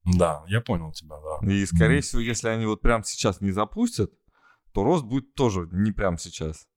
Да, 0.04 0.44
я 0.48 0.62
понял 0.62 0.92
тебя, 0.92 1.18
да. 1.20 1.52
И, 1.52 1.66
скорее 1.66 2.00
mm. 2.00 2.02
всего, 2.02 2.22
если 2.22 2.48
они 2.48 2.66
вот 2.66 2.82
прямо 2.82 3.04
сейчас 3.04 3.42
не 3.42 3.52
запустят, 3.52 4.12
то 4.74 4.84
рост 4.84 5.06
будет 5.06 5.36
тоже 5.36 5.68
не 5.72 5.92
прямо 5.92 6.18
сейчас. 6.18 6.68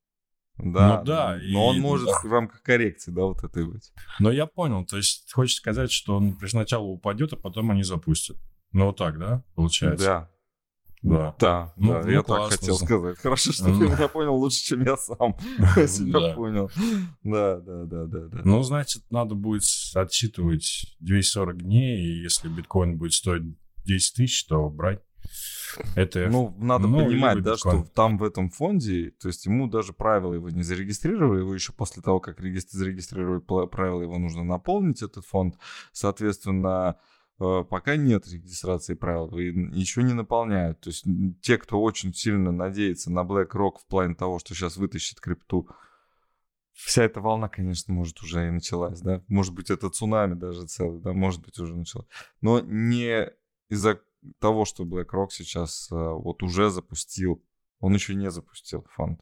Да, 0.62 0.99
ну, 0.99 1.05
да. 1.05 1.38
Но 1.43 1.43
и, 1.43 1.55
он 1.55 1.81
может 1.81 2.09
да. 2.09 2.21
в 2.23 2.33
рамках 2.33 2.62
коррекции, 2.62 3.11
да, 3.11 3.23
вот 3.23 3.43
этой 3.43 3.67
быть. 3.67 3.93
Но 4.19 4.31
я 4.31 4.47
понял, 4.47 4.85
то 4.85 4.97
есть 4.97 5.31
хочешь 5.33 5.57
сказать, 5.57 5.90
что 5.90 6.17
он 6.17 6.38
сначала 6.47 6.85
упадет, 6.85 7.33
а 7.33 7.37
потом 7.37 7.71
они 7.71 7.83
запустят. 7.83 8.37
Ну 8.73 8.87
вот 8.87 8.97
так, 8.97 9.19
да, 9.19 9.43
получается? 9.55 10.05
Да. 10.05 10.31
Да. 11.02 11.35
Да, 11.38 11.73
ну, 11.76 11.95
да 11.95 12.02
ну, 12.02 12.11
я 12.11 12.23
классно. 12.23 12.49
так 12.50 12.61
хотел 12.61 12.76
сказать. 12.76 13.19
Хорошо, 13.19 13.52
что 13.52 13.64
ты 13.64 13.71
меня 13.71 14.09
понял 14.09 14.35
лучше, 14.35 14.62
чем 14.62 14.85
я 14.85 14.99
сам 14.99 15.35
себя 15.87 16.35
понял. 16.35 16.71
Да, 17.23 17.57
да, 17.57 17.85
да, 17.85 18.05
да, 18.05 18.29
да. 18.29 18.40
Ну, 18.45 18.62
значит, 18.62 19.02
надо 19.11 19.35
будет 19.35 19.62
отсчитывать 19.95 20.95
240 21.00 21.62
дней, 21.62 22.00
и 22.00 22.23
если 22.23 22.49
биткоин 22.49 22.99
будет 22.99 23.14
стоить 23.14 23.45
10 23.87 24.14
тысяч, 24.14 24.45
то 24.45 24.69
брать. 24.69 25.00
Это, 25.95 26.29
ну, 26.29 26.55
надо 26.59 26.87
ну, 26.87 27.05
понимать, 27.05 27.43
да, 27.43 27.57
что 27.57 27.85
там 27.95 28.19
в 28.19 28.25
этом 28.25 28.50
фонде, 28.50 29.12
то 29.21 29.29
есть 29.29 29.47
ему 29.47 29.69
даже 29.69 29.93
правила 29.93 30.35
его 30.35 30.50
не 30.50 30.62
зарегистрировали, 30.62 31.41
его 31.41 31.55
еще 31.55 31.73
после 31.73 32.03
того, 32.03 32.21
как 32.21 32.41
зарегистрировали 32.41 33.41
правила, 33.67 34.03
его 34.03 34.19
нужно 34.19 34.45
наполнить, 34.45 35.03
этот 35.03 35.25
фонд. 35.27 35.57
Соответственно, 35.93 36.97
э, 37.41 37.65
пока 37.69 37.97
нет 37.97 38.27
регистрации 38.29 38.95
правил, 38.95 39.37
и 39.39 39.47
еще 39.79 40.03
не 40.03 40.12
наполняют. 40.12 40.81
То 40.81 40.91
есть 40.91 41.05
те, 41.41 41.59
кто 41.59 41.81
очень 41.83 42.15
сильно 42.15 42.53
надеется 42.53 43.11
на 43.11 43.21
BlackRock 43.21 43.79
в 43.83 43.87
плане 43.89 44.15
того, 44.15 44.39
что 44.39 44.55
сейчас 44.55 44.77
вытащит 44.77 45.21
крипту, 45.21 45.69
вся 46.73 47.05
эта 47.05 47.21
волна, 47.21 47.49
конечно, 47.49 47.93
может 47.93 48.21
уже 48.23 48.49
и 48.49 48.50
началась, 48.50 49.00
да, 49.00 49.23
может 49.29 49.55
быть, 49.55 49.71
это 49.71 49.91
цунами 49.91 50.35
даже 50.35 50.67
целый, 50.67 51.00
да, 51.00 51.12
может 51.12 51.43
быть, 51.43 51.59
уже 51.59 51.77
началось, 51.77 52.09
но 52.41 52.61
не 52.61 53.31
из-за 53.69 54.00
того, 54.39 54.65
что 54.65 54.85
BlackRock 54.85 55.29
сейчас 55.31 55.89
э, 55.91 55.95
вот 55.95 56.43
уже 56.43 56.71
запустил, 56.71 57.43
он 57.79 57.95
еще 57.95 58.15
не 58.15 58.31
запустил 58.31 58.87
фонд. 58.95 59.21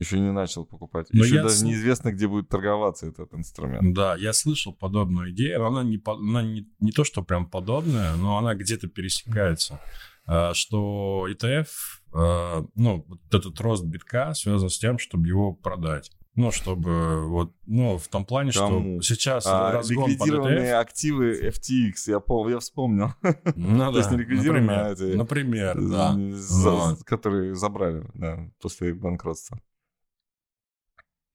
Еще 0.00 0.20
не 0.20 0.30
начал 0.30 0.64
покупать. 0.64 1.08
Но 1.10 1.24
еще 1.24 1.42
даже 1.42 1.56
сл... 1.56 1.66
неизвестно, 1.66 2.12
где 2.12 2.28
будет 2.28 2.48
торговаться 2.48 3.08
этот 3.08 3.34
инструмент. 3.34 3.94
Да, 3.94 4.14
я 4.16 4.32
слышал 4.32 4.72
подобную 4.72 5.32
идею. 5.32 5.66
Она 5.66 5.82
не, 5.82 6.00
она 6.04 6.42
не, 6.42 6.68
не 6.78 6.92
то, 6.92 7.02
что 7.02 7.22
прям 7.22 7.50
подобная, 7.50 8.14
но 8.14 8.38
она 8.38 8.54
где-то 8.54 8.86
пересекается. 8.86 9.80
Э, 10.28 10.52
что 10.54 11.26
ETF, 11.28 11.66
э, 12.14 12.66
ну, 12.76 13.04
вот 13.08 13.20
этот 13.34 13.60
рост 13.60 13.84
битка 13.84 14.34
связан 14.34 14.70
с 14.70 14.78
тем, 14.78 14.98
чтобы 14.98 15.26
его 15.26 15.52
продать. 15.52 16.12
Ну, 16.38 16.52
чтобы 16.52 17.26
вот, 17.26 17.52
ну, 17.66 17.98
в 17.98 18.06
том 18.06 18.24
плане, 18.24 18.52
Кому? 18.52 19.02
что 19.02 19.14
сейчас 19.16 19.44
а, 19.44 19.72
разгон 19.72 20.08
ликвидированные 20.08 20.74
под 20.74 20.82
активы 20.82 21.48
FTX, 21.48 21.94
я, 22.06 22.20
пол, 22.20 22.48
я 22.48 22.60
вспомнил. 22.60 23.12
Ну, 23.56 23.90
То 23.92 23.98
есть 23.98 24.12
не 24.12 24.18
ликвидированные, 24.18 24.78
а 24.78 24.92
эти, 24.92 25.16
например, 25.16 25.76
да. 25.80 26.14
За, 26.30 26.70
вот. 26.70 27.02
Которые 27.02 27.56
забрали, 27.56 28.06
да, 28.14 28.38
после 28.60 28.94
банкротства. 28.94 29.60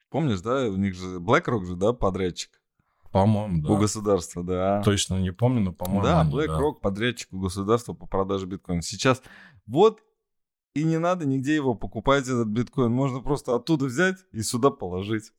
Помнишь, 0.10 0.40
да, 0.40 0.70
у 0.70 0.78
них 0.78 0.96
же 0.96 1.18
BlackRock 1.18 1.66
же, 1.66 1.76
да, 1.76 1.92
подрядчик? 1.92 2.62
По-моему, 3.12 3.62
да. 3.62 3.74
У 3.74 3.78
государства, 3.78 4.42
да. 4.42 4.82
Точно 4.84 5.20
не 5.20 5.34
помню, 5.34 5.60
но 5.60 5.74
по-моему. 5.74 6.04
Да, 6.04 6.24
BlackRock 6.24 6.76
да. 6.76 6.80
подрядчик 6.82 7.34
у 7.34 7.42
государства 7.42 7.92
по 7.92 8.06
продаже 8.06 8.46
биткоина. 8.46 8.82
Сейчас 8.82 9.22
вот 9.66 10.00
и 10.74 10.84
не 10.84 10.98
надо 10.98 11.26
нигде 11.26 11.56
его 11.56 11.76
покупать, 11.76 12.24
этот 12.24 12.48
биткоин. 12.48 12.92
Можно 12.92 13.22
просто 13.22 13.56
оттуда 13.56 13.86
взять 13.86 14.18
и 14.32 14.42
сюда 14.42 14.72
положить. 14.72 15.32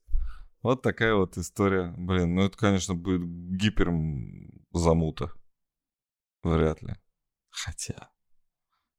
Вот 0.62 0.83
такая 0.83 1.14
вот 1.14 1.37
история. 1.37 1.93
Блин, 1.97 2.35
ну 2.35 2.43
это, 2.43 2.57
конечно, 2.57 2.95
будет 2.95 3.23
гипер 3.25 3.93
замута. 4.73 5.33
Вряд 6.43 6.83
ли. 6.83 6.95
Хотя. 7.50 8.11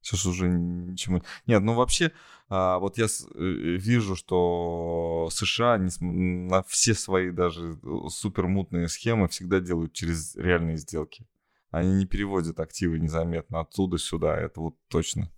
Сейчас 0.00 0.24
уже 0.26 0.48
ничему... 0.48 1.22
Нет, 1.46 1.62
ну 1.62 1.74
вообще, 1.74 2.12
а, 2.48 2.78
вот 2.78 2.96
я 2.96 3.08
с, 3.08 3.26
э, 3.26 3.38
вижу, 3.40 4.14
что 4.14 5.28
США 5.32 5.78
на 6.00 6.62
все 6.62 6.94
свои 6.94 7.32
даже 7.32 7.76
э, 7.82 8.08
супермутные 8.08 8.86
схемы 8.86 9.26
всегда 9.26 9.58
делают 9.58 9.94
через 9.94 10.36
реальные 10.36 10.76
сделки. 10.76 11.26
Они 11.70 11.92
не 11.92 12.06
переводят 12.06 12.60
активы 12.60 13.00
незаметно 13.00 13.60
оттуда 13.60 13.98
сюда, 13.98 14.36
это 14.36 14.60
вот 14.60 14.76
точно. 14.86 15.32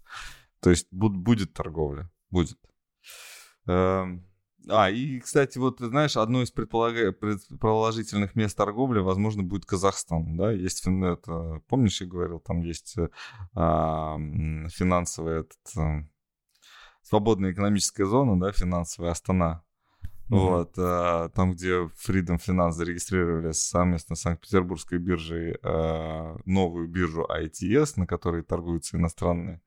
То 0.60 0.70
есть 0.70 0.88
будет 0.90 1.52
торговля, 1.52 2.10
будет. 2.30 2.58
Эм, 3.66 4.26
а, 4.68 4.90
и, 4.90 5.20
кстати, 5.20 5.58
вот, 5.58 5.78
знаешь, 5.78 6.16
одно 6.16 6.42
из 6.42 6.50
предполага... 6.50 7.12
предположительных 7.12 8.34
мест 8.34 8.56
торговли, 8.56 9.00
возможно, 9.00 9.42
будет 9.42 9.64
Казахстан, 9.64 10.36
да, 10.36 10.52
есть, 10.52 10.84
это, 10.86 11.62
помнишь, 11.68 12.00
я 12.00 12.06
говорил, 12.06 12.40
там 12.40 12.60
есть 12.60 12.96
а, 13.54 14.18
финансовая, 14.68 15.40
этот, 15.40 15.76
а, 15.76 16.04
свободная 17.02 17.52
экономическая 17.52 18.04
зона, 18.04 18.38
да, 18.38 18.52
финансовая 18.52 19.12
Астана, 19.12 19.62
Mm-hmm. 20.30 20.36
Вот, 20.36 20.74
а, 20.76 21.30
там, 21.30 21.52
где 21.52 21.88
Freedom 22.06 22.38
Finance 22.38 22.72
зарегистрировали 22.72 23.52
совместно 23.52 24.14
с 24.14 24.20
Санкт-Петербургской 24.20 24.98
биржей 24.98 25.56
а, 25.62 26.36
новую 26.44 26.86
биржу 26.86 27.26
ITS, 27.26 27.94
на 27.96 28.06
которой 28.06 28.42
торгуются 28.42 28.98
иностранные, 28.98 29.62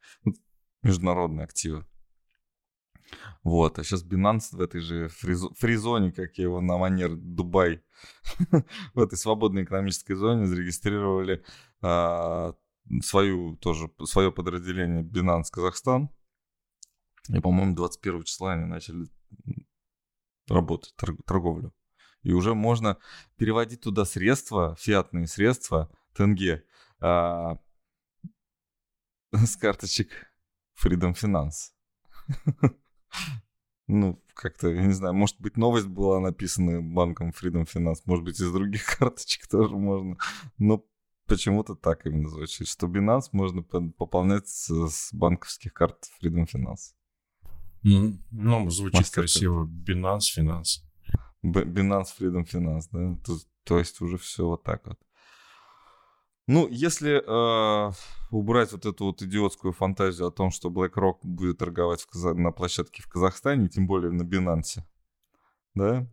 международные 0.82 1.46
активы. 1.46 1.86
Вот, 3.44 3.80
а 3.80 3.84
сейчас 3.84 4.06
Binance 4.06 4.56
в 4.56 4.62
этой 4.62 4.82
же 4.82 5.08
фризо- 5.08 5.54
фризоне, 5.56 6.12
как 6.12 6.38
я 6.38 6.46
его 6.46 6.62
на 6.62 6.78
манер 6.78 7.16
Дубай, 7.16 7.84
в 8.94 9.00
этой 9.00 9.18
свободной 9.18 9.64
экономической 9.64 10.14
зоне 10.14 10.46
зарегистрировали 10.46 11.44
а, 11.82 12.56
свою 13.02 13.58
тоже, 13.58 13.92
свое 14.06 14.32
подразделение 14.32 15.04
Binance 15.04 15.46
Казахстан. 15.52 16.10
И, 17.30 17.40
по-моему, 17.40 17.76
21 17.76 18.24
числа 18.24 18.54
они 18.54 18.66
начали 18.66 19.08
работать, 20.48 20.94
торг- 20.98 21.24
торговлю. 21.26 21.74
И 22.24 22.34
уже 22.34 22.54
можно 22.54 22.98
переводить 23.38 23.82
туда 23.82 24.06
средства, 24.06 24.76
фиатные 24.80 25.28
средства, 25.28 25.92
тенге, 26.14 26.64
а, 27.00 27.58
с 29.32 29.56
карточек 29.58 30.31
Freedom 30.84 31.14
Finance. 31.14 31.72
Ну, 33.88 34.24
как-то, 34.34 34.70
я 34.70 34.86
не 34.86 34.94
знаю, 34.94 35.14
может 35.14 35.40
быть, 35.42 35.58
новость 35.58 35.88
была 35.88 36.22
написана 36.22 36.82
банком 36.82 37.32
Freedom 37.32 37.68
Finance, 37.68 37.98
может 38.06 38.24
быть, 38.24 38.40
из 38.40 38.52
других 38.52 38.86
карточек 38.98 39.48
тоже 39.48 39.76
можно, 39.76 40.18
но 40.58 40.86
почему-то 41.26 41.76
так 41.76 42.06
именно 42.06 42.30
звучит, 42.30 42.68
что 42.68 42.88
Binance 42.88 43.30
можно 43.34 43.64
пополнять 43.64 44.48
с, 44.48 45.10
банковских 45.12 45.74
карт 45.74 45.98
Freedom 46.22 46.46
Finance. 46.46 46.94
ну, 48.32 48.70
звучит 48.70 49.00
Мастер 49.00 49.24
красиво. 49.24 49.66
Binance 49.66 50.38
Finance. 50.38 50.84
Binance 51.44 52.08
Freedom 52.18 52.46
Finance, 52.46 52.88
да? 52.92 53.18
То, 53.26 53.38
то 53.64 53.80
есть 53.80 54.00
уже 54.02 54.18
все 54.18 54.46
вот 54.46 54.64
так 54.64 54.86
вот. 54.86 55.00
Ну, 56.48 56.68
если 56.68 57.22
э, 57.22 57.92
убрать 58.32 58.72
вот 58.72 58.86
эту 58.86 59.06
вот 59.06 59.22
идиотскую 59.22 59.74
фантазию 59.74 60.28
о 60.28 60.32
том, 60.32 60.52
что 60.52 60.70
BlackRock 60.70 61.20
будет 61.24 61.60
торговать 61.60 62.02
в 62.02 62.08
Каза... 62.08 62.34
на 62.34 62.52
площадке 62.52 63.04
в 63.04 63.08
Казахстане, 63.08 63.70
тем 63.70 63.88
более 63.88 64.12
на 64.12 64.24
Binance, 64.24 64.82
да, 65.76 66.08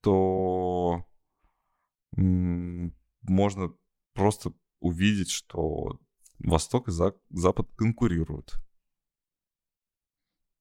то 0.00 1.06
м- 2.16 2.94
можно 3.22 3.72
просто 4.12 4.52
увидеть, 4.80 5.30
что 5.30 5.98
Восток 6.40 6.88
и 6.88 6.90
За... 6.90 7.14
Запад 7.30 7.68
конкурируют. 7.76 8.54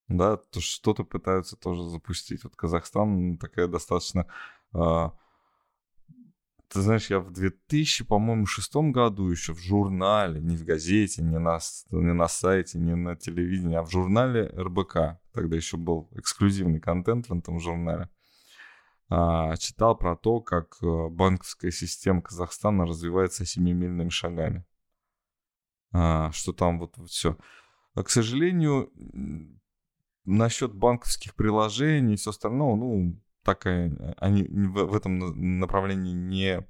Да, 0.07 0.37
то 0.37 0.61
что-то 0.61 1.03
пытаются 1.03 1.57
тоже 1.57 1.83
запустить. 1.89 2.43
Вот 2.43 2.55
Казахстан 2.55 3.37
такая 3.37 3.67
достаточно 3.67 4.27
э, 4.73 5.09
ты 6.73 6.81
знаешь, 6.81 7.09
я 7.09 7.19
в 7.19 7.31
2000, 7.31 8.05
по-моему, 8.05 8.45
шестом 8.47 8.91
году 8.91 9.29
еще 9.29 9.53
в 9.53 9.59
журнале, 9.59 10.41
не 10.41 10.57
в 10.57 10.65
газете, 10.65 11.21
не 11.21 11.37
на, 11.37 11.59
не 11.91 12.13
на 12.13 12.27
сайте, 12.27 12.79
не 12.79 12.95
на 12.95 13.15
телевидении, 13.15 13.77
а 13.77 13.83
в 13.83 13.91
журнале 13.91 14.47
РБК. 14.57 15.19
Тогда 15.33 15.55
еще 15.55 15.77
был 15.77 16.09
эксклюзивный 16.13 16.79
контент 16.79 17.29
в 17.29 17.33
этом 17.33 17.59
журнале. 17.59 18.09
А, 19.09 19.55
читал 19.57 19.95
про 19.95 20.15
то, 20.15 20.41
как 20.41 20.77
э, 20.81 21.07
банковская 21.09 21.71
система 21.71 22.23
Казахстана 22.23 22.87
развивается 22.87 23.45
семимильными 23.45 24.09
шагами. 24.09 24.65
А, 25.91 26.31
что 26.31 26.53
там 26.53 26.79
вот, 26.79 26.97
вот 26.97 27.09
все. 27.09 27.37
А, 27.93 28.01
к 28.01 28.09
сожалению, 28.09 28.91
насчет 30.25 30.73
банковских 30.73 31.35
приложений 31.35 32.13
и 32.13 32.17
все 32.17 32.31
остальное, 32.31 32.75
ну, 32.75 33.21
так 33.43 33.65
они 33.65 34.43
в 34.43 34.95
этом 34.95 35.59
направлении 35.59 36.13
не 36.13 36.67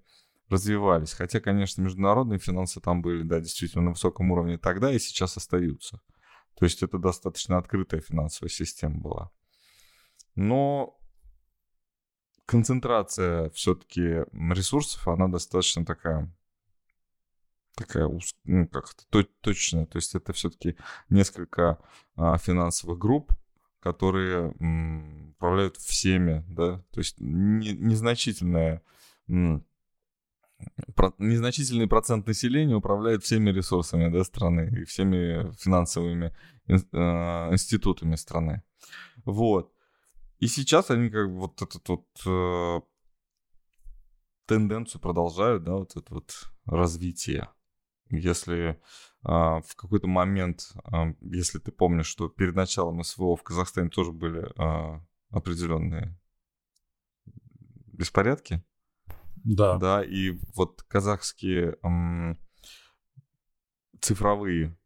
развивались. 0.50 1.14
Хотя, 1.14 1.40
конечно, 1.40 1.82
международные 1.82 2.40
финансы 2.40 2.80
там 2.80 3.02
были, 3.02 3.24
да, 3.24 3.40
действительно 3.40 3.86
на 3.86 3.92
высоком 3.92 4.32
уровне 4.32 4.58
тогда 4.58 4.92
и 4.92 5.00
сейчас 5.00 5.38
остаются. 5.38 6.00
То 6.56 6.66
есть 6.66 6.84
это 6.84 6.98
достаточно 6.98 7.58
открытая 7.58 8.02
финансовая 8.02 8.50
система 8.50 9.00
была. 9.00 9.32
Но 10.36 11.00
концентрация 12.46 13.50
все-таки 13.52 14.26
ресурсов, 14.32 15.08
она 15.08 15.28
достаточно 15.28 15.86
такая 15.86 16.32
такая, 17.76 18.08
ну, 18.44 18.68
как-то 18.68 19.26
точная. 19.42 19.86
То 19.86 19.98
есть 19.98 20.16
это 20.16 20.34
все-таки 20.34 20.78
несколько 21.10 21.80
а, 22.16 22.38
финансовых 22.38 23.00
групп, 23.00 23.34
которые 23.84 24.54
управляют 25.36 25.76
всеми, 25.78 26.46
да, 26.48 26.78
то 26.92 27.00
есть 27.00 27.20
не, 27.20 27.74
незначительная 27.74 28.82
незначительный 31.18 31.88
процент 31.88 32.26
населения 32.26 32.76
управляет 32.76 33.24
всеми 33.24 33.50
ресурсами 33.50 34.10
да, 34.10 34.24
страны 34.24 34.70
и 34.82 34.86
всеми 34.86 35.54
финансовыми 35.58 36.34
э, 36.68 36.74
институтами 37.52 38.16
страны. 38.16 38.64
Вот. 39.26 39.74
И 40.40 40.48
сейчас 40.48 40.90
они 40.90 41.10
как 41.10 41.28
бы 41.28 41.40
вот 41.40 41.62
эту 41.62 41.80
вот 41.86 42.08
э, 42.26 42.82
тенденцию 44.46 45.02
продолжают, 45.02 45.64
да, 45.66 45.74
вот 45.74 45.98
это 45.98 46.14
вот 46.14 46.32
развитие. 46.66 47.50
Если 48.10 48.62
а, 48.70 48.78
в 49.24 49.76
какой-то 49.76 50.08
момент, 50.08 50.74
а, 50.84 51.14
если 51.22 51.60
ты 51.60 51.72
помнишь, 51.72 52.08
что 52.08 52.28
перед 52.28 52.56
началом 52.56 53.04
СВО 53.04 53.36
в 53.36 53.44
Казахстане 53.44 53.90
тоже 53.90 54.12
были 54.12 54.52
а, 54.58 55.02
определенные 55.30 56.18
беспорядки. 57.88 58.64
Да. 59.44 59.78
Да, 59.78 60.04
и 60.04 60.40
вот 60.56 60.84
казахские 60.84 61.78
цифровые, 64.02 64.78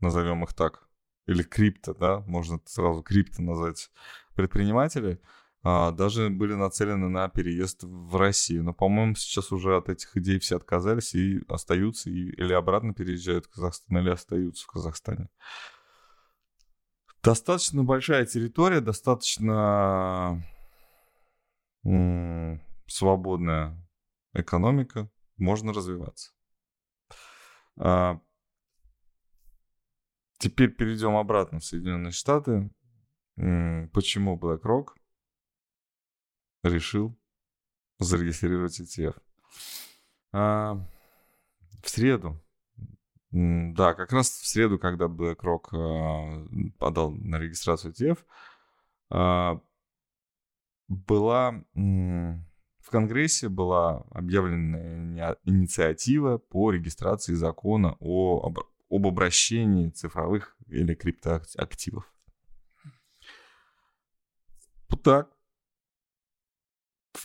назовем 0.00 0.44
их 0.44 0.54
так, 0.54 0.88
или 1.26 1.42
крипто, 1.42 1.94
да, 1.94 2.20
можно 2.20 2.60
сразу 2.66 3.02
крипто 3.02 3.42
назвать, 3.42 3.90
предприниматели, 4.34 5.20
а, 5.62 5.90
даже 5.90 6.30
были 6.30 6.54
нацелены 6.54 7.08
на 7.08 7.28
переезд 7.28 7.82
в 7.82 8.16
Россию. 8.16 8.64
Но, 8.64 8.72
по-моему, 8.72 9.14
сейчас 9.14 9.52
уже 9.52 9.76
от 9.76 9.88
этих 9.88 10.16
идей 10.16 10.38
все 10.38 10.56
отказались 10.56 11.14
и 11.14 11.42
остаются, 11.48 12.08
и, 12.08 12.30
или 12.30 12.52
обратно 12.52 12.94
переезжают 12.94 13.46
в 13.46 13.50
Казахстан, 13.50 13.98
или 13.98 14.10
остаются 14.10 14.64
в 14.64 14.68
Казахстане. 14.68 15.28
Достаточно 17.22 17.84
большая 17.84 18.24
территория, 18.24 18.80
достаточно 18.80 20.42
свободная 22.86 23.76
экономика, 24.32 25.10
можно 25.36 25.72
развиваться. 25.72 26.32
А, 27.78 28.20
теперь 30.38 30.70
перейдем 30.70 31.16
обратно 31.16 31.60
в 31.60 31.64
Соединенные 31.64 32.12
Штаты. 32.12 32.70
Почему 33.36 34.38
BlackRock? 34.38 34.88
Решил 36.62 37.18
зарегистрировать 37.98 38.80
ETF. 38.80 39.16
А, 40.32 40.74
в 41.82 41.88
среду, 41.88 42.40
да, 43.30 43.94
как 43.94 44.12
раз 44.12 44.30
в 44.30 44.46
среду, 44.46 44.78
когда 44.78 45.06
BlackRock 45.06 45.68
а, 45.72 46.46
подал 46.78 47.12
на 47.12 47.38
регистрацию 47.38 47.92
ETF, 47.92 48.18
а, 49.10 49.60
была 50.88 51.62
в 51.74 52.90
Конгрессе 52.90 53.48
была 53.48 53.98
объявлена 54.10 55.36
инициатива 55.44 56.38
по 56.38 56.72
регистрации 56.72 57.34
закона 57.34 57.96
о, 58.00 58.42
об, 58.46 58.58
об 58.90 59.06
обращении 59.06 59.90
цифровых 59.90 60.56
или 60.66 60.94
криптоактивов. 60.94 62.12
Вот 64.88 65.02
так 65.04 65.39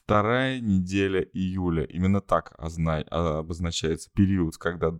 вторая 0.06 0.60
неделя 0.60 1.22
июля. 1.22 1.84
Именно 1.86 2.22
так. 2.22 2.54
А, 2.58 3.40
обозначается 3.40 4.12
период, 4.14 4.58
когда 4.58 4.98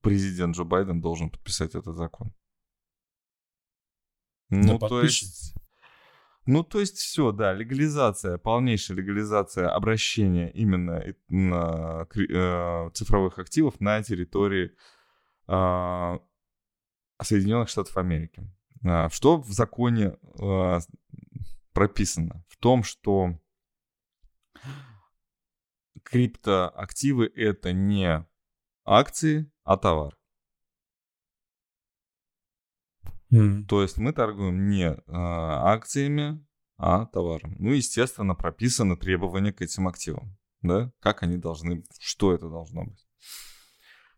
президент 0.00 0.56
Джо 0.56 0.64
Байден 0.64 1.00
должен 1.00 1.30
подписать 1.30 1.74
этот 1.74 1.94
закон. 1.96 2.32
Ну, 4.48 4.78
то 4.78 5.02
есть... 5.02 5.54
Ну, 6.46 6.64
то 6.64 6.80
есть 6.80 6.96
все, 6.96 7.32
да, 7.32 7.52
легализация, 7.52 8.38
полнейшая 8.38 8.96
легализация 8.96 9.68
обращения 9.68 10.50
именно 10.50 11.04
на 11.28 12.08
э, 12.16 12.90
цифровых 12.94 13.38
активов 13.38 13.78
на 13.78 14.02
территории 14.02 14.72
э, 15.46 16.18
Соединенных 17.22 17.68
Штатов 17.68 17.96
Америки. 17.98 18.42
А, 18.84 19.10
что 19.10 19.36
в 19.36 19.50
законе 19.50 20.16
э, 20.40 20.78
прописано? 21.72 22.42
В 22.48 22.56
том, 22.56 22.82
что 22.82 23.38
криптоактивы 26.02 27.26
это 27.26 27.72
не 27.72 28.26
акции, 28.84 29.50
а 29.64 29.76
товар. 29.76 30.16
Mm. 33.32 33.64
То 33.66 33.82
есть 33.82 33.98
мы 33.98 34.12
торгуем 34.12 34.68
не 34.68 34.86
э, 34.86 35.00
акциями, 35.06 36.44
а 36.76 37.06
товаром. 37.06 37.54
Ну, 37.58 37.72
естественно, 37.72 38.34
прописаны 38.34 38.96
требования 38.96 39.52
к 39.52 39.60
этим 39.60 39.86
активам. 39.86 40.36
Да? 40.62 40.90
Как 41.00 41.22
они 41.22 41.36
должны, 41.36 41.84
что 41.98 42.32
это 42.32 42.48
должно 42.48 42.86
быть. 42.86 43.06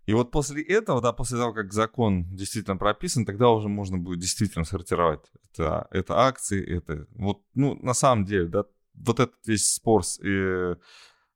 И 0.06 0.14
вот 0.14 0.30
после 0.32 0.62
этого, 0.62 1.00
да, 1.00 1.12
после 1.12 1.38
того, 1.38 1.52
как 1.52 1.72
закон 1.72 2.34
действительно 2.34 2.76
прописан, 2.76 3.24
тогда 3.24 3.50
уже 3.50 3.68
можно 3.68 3.98
будет 3.98 4.20
действительно 4.20 4.64
сортировать. 4.64 5.24
Это, 5.52 5.86
это 5.90 6.18
акции, 6.18 6.64
это... 6.64 7.06
Вот, 7.10 7.42
ну, 7.54 7.74
на 7.82 7.94
самом 7.94 8.24
деле, 8.24 8.48
да, 8.48 8.64
вот 8.94 9.20
этот 9.20 9.46
весь 9.46 9.72
спор 9.72 10.04
с, 10.04 10.18
э, 10.20 10.76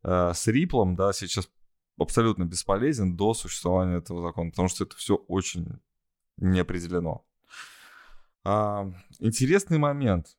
э, 0.02 0.32
с 0.34 0.46
Риплом, 0.46 0.96
да, 0.96 1.12
сейчас 1.12 1.50
абсолютно 1.98 2.44
бесполезен 2.44 3.16
до 3.16 3.34
существования 3.34 3.98
этого 3.98 4.22
закона, 4.22 4.50
потому 4.50 4.68
что 4.68 4.84
это 4.84 4.96
все 4.96 5.16
очень 5.16 5.80
не 6.36 6.60
определено. 6.60 7.24
А, 8.44 8.92
интересный 9.18 9.78
момент 9.78 10.36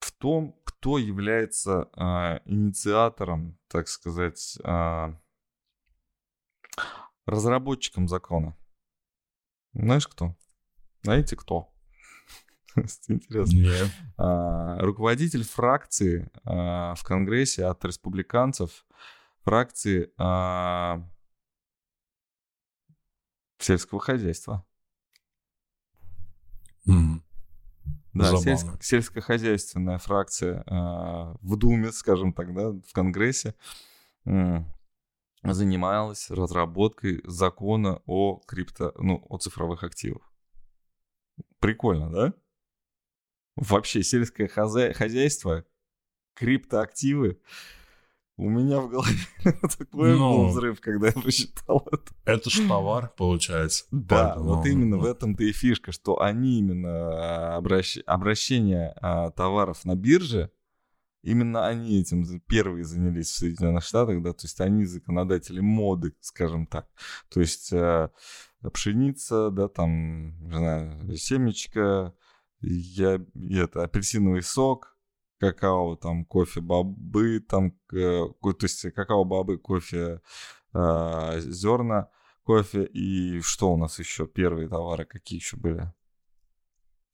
в 0.00 0.12
том, 0.12 0.58
кто 0.64 0.98
является 0.98 1.90
а, 1.94 2.40
инициатором, 2.44 3.58
так 3.68 3.88
сказать, 3.88 4.58
а, 4.62 5.20
разработчиком 7.26 8.08
закона. 8.08 8.56
Знаешь 9.74 10.08
кто? 10.08 10.34
Знаете 11.02 11.36
кто? 11.36 11.70
Интересно. 13.08 13.56
Нет. 13.56 13.90
А, 14.16 14.78
руководитель 14.80 15.44
фракции 15.44 16.30
а, 16.44 16.94
в 16.94 17.02
Конгрессе 17.02 17.64
от 17.64 17.84
республиканцев, 17.84 18.86
фракции 19.42 20.10
а, 20.16 21.02
сельского 23.58 24.00
хозяйства. 24.00 24.64
Mm. 26.86 27.20
Да, 28.14 28.32
сельско- 28.32 28.78
сельскохозяйственная 28.80 29.98
фракция 29.98 30.64
э, 30.66 31.36
в 31.42 31.56
Думе, 31.56 31.92
скажем 31.92 32.32
так, 32.32 32.52
да, 32.54 32.70
в 32.70 32.92
Конгрессе 32.92 33.54
занималась 35.42 36.30
разработкой 36.30 37.20
закона 37.24 38.02
о 38.06 38.40
крипто, 38.46 38.92
ну, 38.98 39.24
о 39.28 39.38
цифровых 39.38 39.84
активах. 39.84 40.32
Прикольно, 41.60 42.10
да? 42.10 42.32
Вообще 43.60 44.02
сельское 44.02 44.48
хозяйство, 44.48 45.64
криптоактивы. 46.34 47.40
У 48.36 48.48
меня 48.48 48.80
в 48.80 48.88
голове 48.88 49.16
такой 49.78 50.16
Но... 50.16 50.32
был 50.32 50.42
ну. 50.44 50.48
взрыв, 50.48 50.80
когда 50.80 51.08
я 51.08 51.12
прочитал 51.12 51.88
это. 51.90 52.12
Это 52.24 52.50
же 52.50 52.68
товар, 52.68 53.12
получается. 53.16 53.84
Да, 53.90 54.28
Поэтому... 54.28 54.54
вот 54.54 54.66
именно 54.66 54.96
в 54.96 55.04
этом-то 55.04 55.42
и 55.42 55.50
фишка, 55.50 55.90
что 55.90 56.22
они 56.22 56.60
именно 56.60 57.56
обращ... 57.56 57.98
обращение 58.06 58.94
а, 59.00 59.30
товаров 59.30 59.84
на 59.84 59.96
бирже 59.96 60.52
именно 61.22 61.66
они 61.66 62.00
этим 62.00 62.40
первые 62.40 62.84
занялись 62.84 63.30
в 63.30 63.36
Соединенных 63.36 63.84
Штатах, 63.84 64.22
да, 64.22 64.32
то 64.32 64.44
есть 64.44 64.60
они 64.60 64.84
законодатели 64.84 65.60
моды, 65.60 66.14
скажем 66.20 66.66
так. 66.66 66.88
То 67.28 67.40
есть 67.40 67.72
э, 67.72 68.08
пшеница, 68.72 69.50
да, 69.50 69.68
там, 69.68 70.38
не 70.46 70.56
знаю, 70.56 71.16
семечко, 71.16 72.14
я, 72.60 73.20
это, 73.50 73.84
апельсиновый 73.84 74.42
сок, 74.42 74.96
какао, 75.38 75.96
там, 75.96 76.24
кофе, 76.24 76.60
бобы, 76.60 77.40
там, 77.40 77.74
э, 77.92 78.26
то 78.40 78.56
есть 78.62 78.82
какао-бобы, 78.92 79.58
кофе, 79.58 80.20
э, 80.74 81.40
зерна, 81.40 82.08
кофе 82.42 82.84
и 82.84 83.40
что 83.40 83.72
у 83.72 83.76
нас 83.76 83.98
еще, 83.98 84.26
первые 84.26 84.68
товары, 84.68 85.04
какие 85.04 85.38
еще 85.38 85.56
были? 85.56 85.92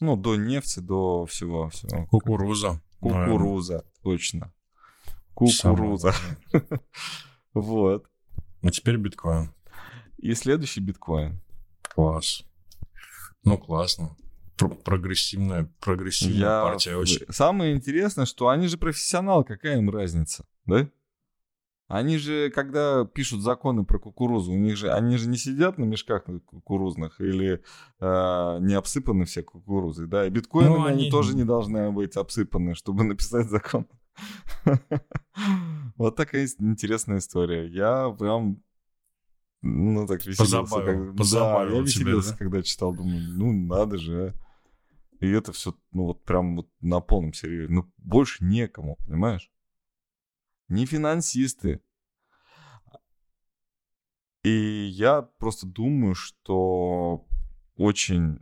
Ну, 0.01 0.17
до 0.17 0.37
нефти, 0.37 0.81
до 0.81 1.25
всего. 1.27 1.69
всего. 1.71 2.07
Кукуруза. 2.07 2.81
Кукуруза, 3.01 3.73
наверное. 3.73 3.93
точно. 4.03 4.55
Кукуруза. 5.35 6.15
Вот. 7.55 8.11
А 8.63 8.71
теперь 8.73 8.97
биткоин. 8.97 9.55
И 10.19 10.35
следующий 10.35 10.81
биткоин. 10.81 11.41
Класс. 11.95 12.43
Ну, 13.45 13.57
классно. 13.59 14.17
Прогрессивная, 14.57 15.73
прогрессивная 15.81 16.39
Я... 16.39 16.63
партия 16.63 16.97
очень. 16.97 17.21
Самое 17.31 17.75
интересное, 17.75 18.25
что 18.25 18.49
они 18.49 18.69
же 18.69 18.79
профессионалы, 18.79 19.45
какая 19.45 19.79
им 19.79 19.91
разница, 19.91 20.47
да? 20.65 20.89
Они 21.87 22.17
же, 22.17 22.51
когда 22.51 23.05
пишут 23.05 23.43
законы 23.43 23.85
про 23.85 23.99
кукурузу, 23.99 24.53
у 24.53 24.57
них 24.57 24.77
же, 24.77 24.91
они 24.91 25.19
же 25.19 25.29
не 25.29 25.37
сидят 25.37 25.77
на 25.77 25.85
мешках 25.85 26.25
кукурузных 26.47 27.21
или 27.21 27.63
э, 28.01 28.59
не 28.61 28.75
обсыпаны 28.75 29.27
все 29.27 29.43
кукурузой, 29.43 30.07
да, 30.07 30.27
и 30.27 30.31
биткоинами 30.31 30.79
ну, 30.79 30.85
они... 30.87 31.03
они 31.03 31.11
тоже 31.11 31.37
не 31.37 31.45
должны 31.45 31.93
быть 31.93 32.17
обсыпаны, 32.17 32.75
чтобы 32.75 33.05
написать 33.05 33.49
закон. 33.49 33.87
Вот 35.97 36.17
такая 36.17 36.49
интересная 36.59 37.19
история. 37.19 37.69
Я 37.69 38.11
прям, 38.19 38.61
ну, 39.63 40.09
так 40.09 40.25
веселился. 40.27 41.37
Да, 41.37 41.65
я 41.65 41.81
веселился, 41.81 42.37
когда 42.37 42.63
читал, 42.63 42.93
думаю, 42.93 43.23
ну, 43.29 43.53
надо 43.53 43.97
же, 43.99 44.29
а». 44.29 44.44
И 45.25 45.31
это 45.31 45.53
все, 45.53 45.75
ну, 45.93 46.05
вот 46.05 46.25
прям 46.25 46.57
вот 46.57 46.69
на 46.81 47.01
полном 47.01 47.33
серьезе. 47.33 47.73
Ну, 47.73 47.91
больше 47.99 48.45
некому, 48.45 48.97
понимаешь? 49.07 49.51
не 50.69 50.87
финансисты. 50.87 51.81
И 54.43 54.87
я 54.93 55.23
просто 55.23 55.67
думаю, 55.67 56.15
что 56.15 57.27
очень 57.77 58.39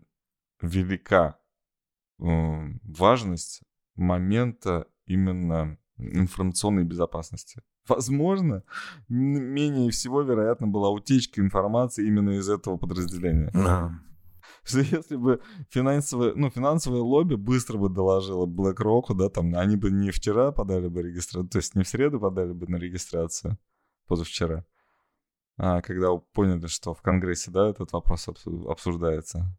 велика 0.61 1.39
э, 2.19 2.25
важность 2.83 3.63
момента 3.95 4.89
именно 5.07 5.79
информационной 5.97 6.85
безопасности. 6.85 7.63
Возможно, 7.87 8.65
менее 9.09 9.91
всего 9.91 10.23
вероятно 10.23 10.67
была 10.67 10.91
утечка 10.91 11.41
информации 11.41 12.07
именно 12.07 12.31
из 12.31 12.49
этого 12.49 12.77
подразделения. 12.77 13.51
Да 13.53 13.93
что 14.65 14.81
если 14.81 15.17
бы 15.17 15.41
финансовое, 15.69 16.35
ну, 16.35 16.51
финансовое 16.51 17.01
лобби 17.01 17.35
быстро 17.35 17.79
бы 17.79 17.89
доложило 17.89 18.47
BlackRock, 18.47 19.15
да, 19.15 19.29
там, 19.29 19.55
они 19.57 19.77
бы 19.77 19.91
не 19.91 20.11
вчера 20.11 20.53
подали 20.53 20.89
бы 20.89 21.03
регистрацию, 21.03 21.49
то 21.49 21.59
есть 21.59 21.75
не 21.75 21.83
в 21.83 21.89
среду 21.89 22.21
подали 22.21 22.53
бы 22.53 22.67
на 22.69 22.77
регистрацию, 22.77 23.59
позавчера, 24.07 24.65
а 25.57 25.83
когда 25.83 26.17
поняли, 26.17 26.67
что 26.69 26.95
в 26.95 27.03
Конгрессе, 27.03 27.51
да, 27.51 27.69
этот 27.69 27.93
вопрос 27.93 28.29
обсуждается, 28.69 29.59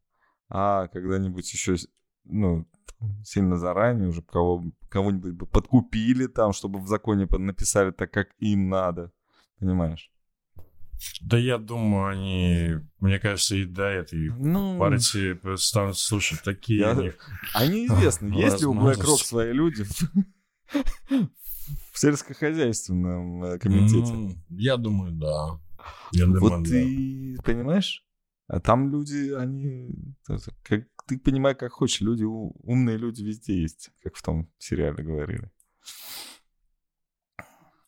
а 0.49 0.87
когда-нибудь 0.87 1.51
еще, 1.51 1.75
ну, 2.23 2.65
сильно 3.25 3.57
заранее 3.57 4.07
уже 4.07 4.21
кого, 4.21 4.63
кого-нибудь 4.89 5.33
бы 5.33 5.45
подкупили 5.45 6.27
там, 6.27 6.53
чтобы 6.53 6.79
в 6.79 6.87
законе 6.87 7.27
написали 7.29 7.91
так, 7.91 8.11
как 8.11 8.29
им 8.39 8.69
надо, 8.69 9.11
понимаешь? 9.59 10.12
Да 11.21 11.37
я 11.37 11.57
думаю, 11.57 12.07
они, 12.07 12.75
мне 12.99 13.19
кажется, 13.19 13.55
и 13.55 13.65
до 13.65 13.83
этой 13.83 14.29
ну, 14.29 14.77
партии 14.79 15.37
станут 15.57 15.97
слушать 15.97 16.41
такие. 16.43 16.79
Я... 16.79 16.91
Они, 16.91 17.11
они 17.53 17.85
известны. 17.87 18.33
Есть 18.33 18.61
ли 18.61 18.67
у 18.67 18.73
BlackRock 18.73 19.23
свои 19.23 19.51
люди 19.51 19.83
в 21.91 21.99
сельскохозяйственном 21.99 23.43
э, 23.43 23.59
комитете? 23.59 24.39
Я 24.49 24.77
думаю, 24.77 25.11
да. 25.13 25.59
Я 26.11 26.25
думаю, 26.25 26.41
вот 26.41 26.63
да. 26.63 26.69
ты 26.69 27.37
понимаешь? 27.43 28.05
А 28.47 28.59
там 28.59 28.91
люди, 28.91 29.31
они... 29.33 30.15
Как, 30.63 30.85
ты 31.07 31.17
понимаешь, 31.17 31.57
как 31.57 31.71
хочешь. 31.71 32.01
Люди, 32.01 32.23
умные 32.23 32.97
люди 32.97 33.23
везде 33.23 33.61
есть, 33.61 33.89
как 34.01 34.15
в 34.15 34.21
том 34.21 34.49
сериале 34.57 35.03
говорили. 35.03 35.51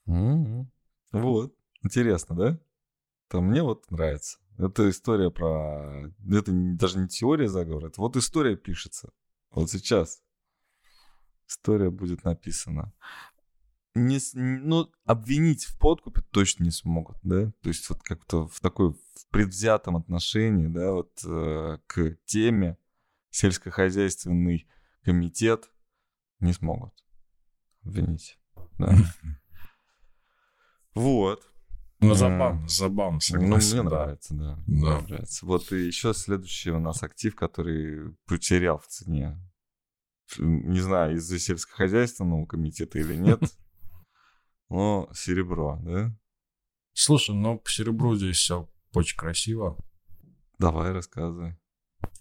Mm-hmm. 0.07 0.65
Вот. 1.13 1.55
Интересно, 1.83 2.35
да? 2.35 2.59
То 3.29 3.41
мне 3.41 3.63
вот 3.63 3.89
нравится. 3.91 4.39
Это 4.57 4.89
история 4.89 5.31
про... 5.31 6.11
Это 6.31 6.51
даже 6.51 6.99
не 6.99 7.07
теория 7.07 7.47
заговора, 7.47 7.87
это 7.87 8.01
вот 8.01 8.15
история 8.15 8.55
пишется. 8.55 9.11
Вот 9.51 9.69
сейчас. 9.69 10.21
История 11.47 11.89
будет 11.89 12.23
написана. 12.23 12.93
Не, 13.93 14.19
ну, 14.33 14.91
обвинить 15.05 15.65
в 15.65 15.79
подкупе 15.79 16.21
точно 16.31 16.65
не 16.65 16.71
смогут, 16.71 17.17
да? 17.23 17.51
То 17.61 17.69
есть 17.69 17.87
вот 17.89 18.03
как-то 18.03 18.47
в 18.47 18.59
такой 18.59 18.91
в 18.91 19.27
предвзятом 19.29 19.95
отношении, 19.95 20.67
да, 20.67 20.91
вот 20.91 21.11
э, 21.23 21.77
к 21.87 22.17
теме 22.25 22.77
сельскохозяйственный 23.29 24.67
комитет 25.03 25.71
не 26.39 26.51
смогут 26.51 26.93
обвинить, 27.83 28.37
да. 28.77 28.93
Вот. 30.93 31.54
Ну, 32.07 32.13
забавно, 32.13 32.67
забавно, 32.67 33.19
согласен. 33.19 33.77
Ну, 33.77 33.83
мне 33.83 33.89
нравится, 33.89 34.33
да. 34.33 34.55
да. 34.55 34.63
Мне 34.67 35.07
нравится. 35.07 35.45
Вот 35.45 35.71
и 35.71 35.85
еще 35.87 36.13
следующий 36.13 36.71
у 36.71 36.79
нас 36.79 37.03
актив, 37.03 37.35
который 37.35 38.15
потерял 38.25 38.77
в 38.77 38.87
цене. 38.87 39.39
Не 40.37 40.79
знаю, 40.79 41.17
из-за 41.17 41.39
сельскохозяйственного 41.39 42.45
комитета 42.45 42.97
или 42.99 43.15
нет, 43.15 43.41
но 44.69 45.09
серебро, 45.13 45.79
да? 45.83 46.15
Слушай, 46.93 47.35
ну 47.35 47.59
по 47.59 47.69
серебру 47.69 48.15
здесь 48.15 48.37
все 48.37 48.69
очень 48.93 49.17
красиво. 49.17 49.77
Давай, 50.57 50.91
рассказывай. 50.91 51.57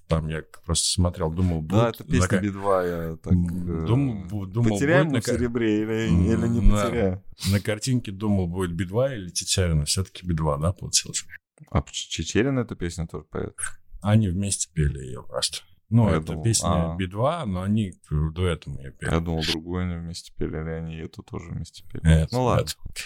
Там 0.07 0.29
я 0.29 0.43
просто 0.65 0.87
смотрел, 0.89 1.31
думал, 1.31 1.63
будет... 1.63 1.81
Да, 1.81 1.89
это 1.89 2.05
песня 2.05 2.41
Би-2, 2.41 3.11
я 3.11 3.17
так... 3.17 3.33
Думал, 3.33 4.47
думал 4.47 4.71
потеряем 4.71 5.09
будет 5.09 5.27
мы 5.27 5.33
в 5.33 5.37
серебре 5.39 5.83
или, 5.83 6.09
или 6.09 6.47
не 6.47 6.61
на, 6.61 6.83
потеряем? 6.83 7.23
На 7.51 7.61
картинке 7.61 8.13
думал, 8.13 8.47
будет 8.47 8.73
Би-2 8.73 9.17
или 9.17 9.29
Чечерина. 9.31 9.87
Все-таки 9.87 10.27
Би-2, 10.27 10.61
да, 10.61 10.73
получилось? 10.73 11.25
А 11.71 11.83
Чечерина 11.91 12.61
эту 12.61 12.77
песню 12.77 13.07
тоже 13.07 13.25
поет? 13.25 13.57
Они 14.03 14.29
вместе 14.29 14.69
пели 14.75 14.99
ее 14.99 15.23
просто. 15.23 15.59
Ну, 15.89 16.11
я 16.11 16.17
это 16.17 16.27
думал, 16.27 16.45
песня 16.45 16.93
а... 16.93 16.97
Би-2, 16.97 17.45
но 17.47 17.63
они 17.63 17.95
дуэтом 18.11 18.77
ее 18.79 18.93
пели. 18.93 19.11
Я 19.11 19.21
думал, 19.21 19.43
другую 19.51 19.85
они 19.85 19.97
вместе 19.97 20.35
пели, 20.35 20.61
или 20.61 20.71
они 20.71 20.97
эту 20.97 21.23
тоже 21.23 21.51
вместе 21.51 21.83
пели. 21.91 22.03
Нет, 22.05 22.29
ну 22.33 22.45
ладно. 22.45 22.63
Нет. 22.63 23.05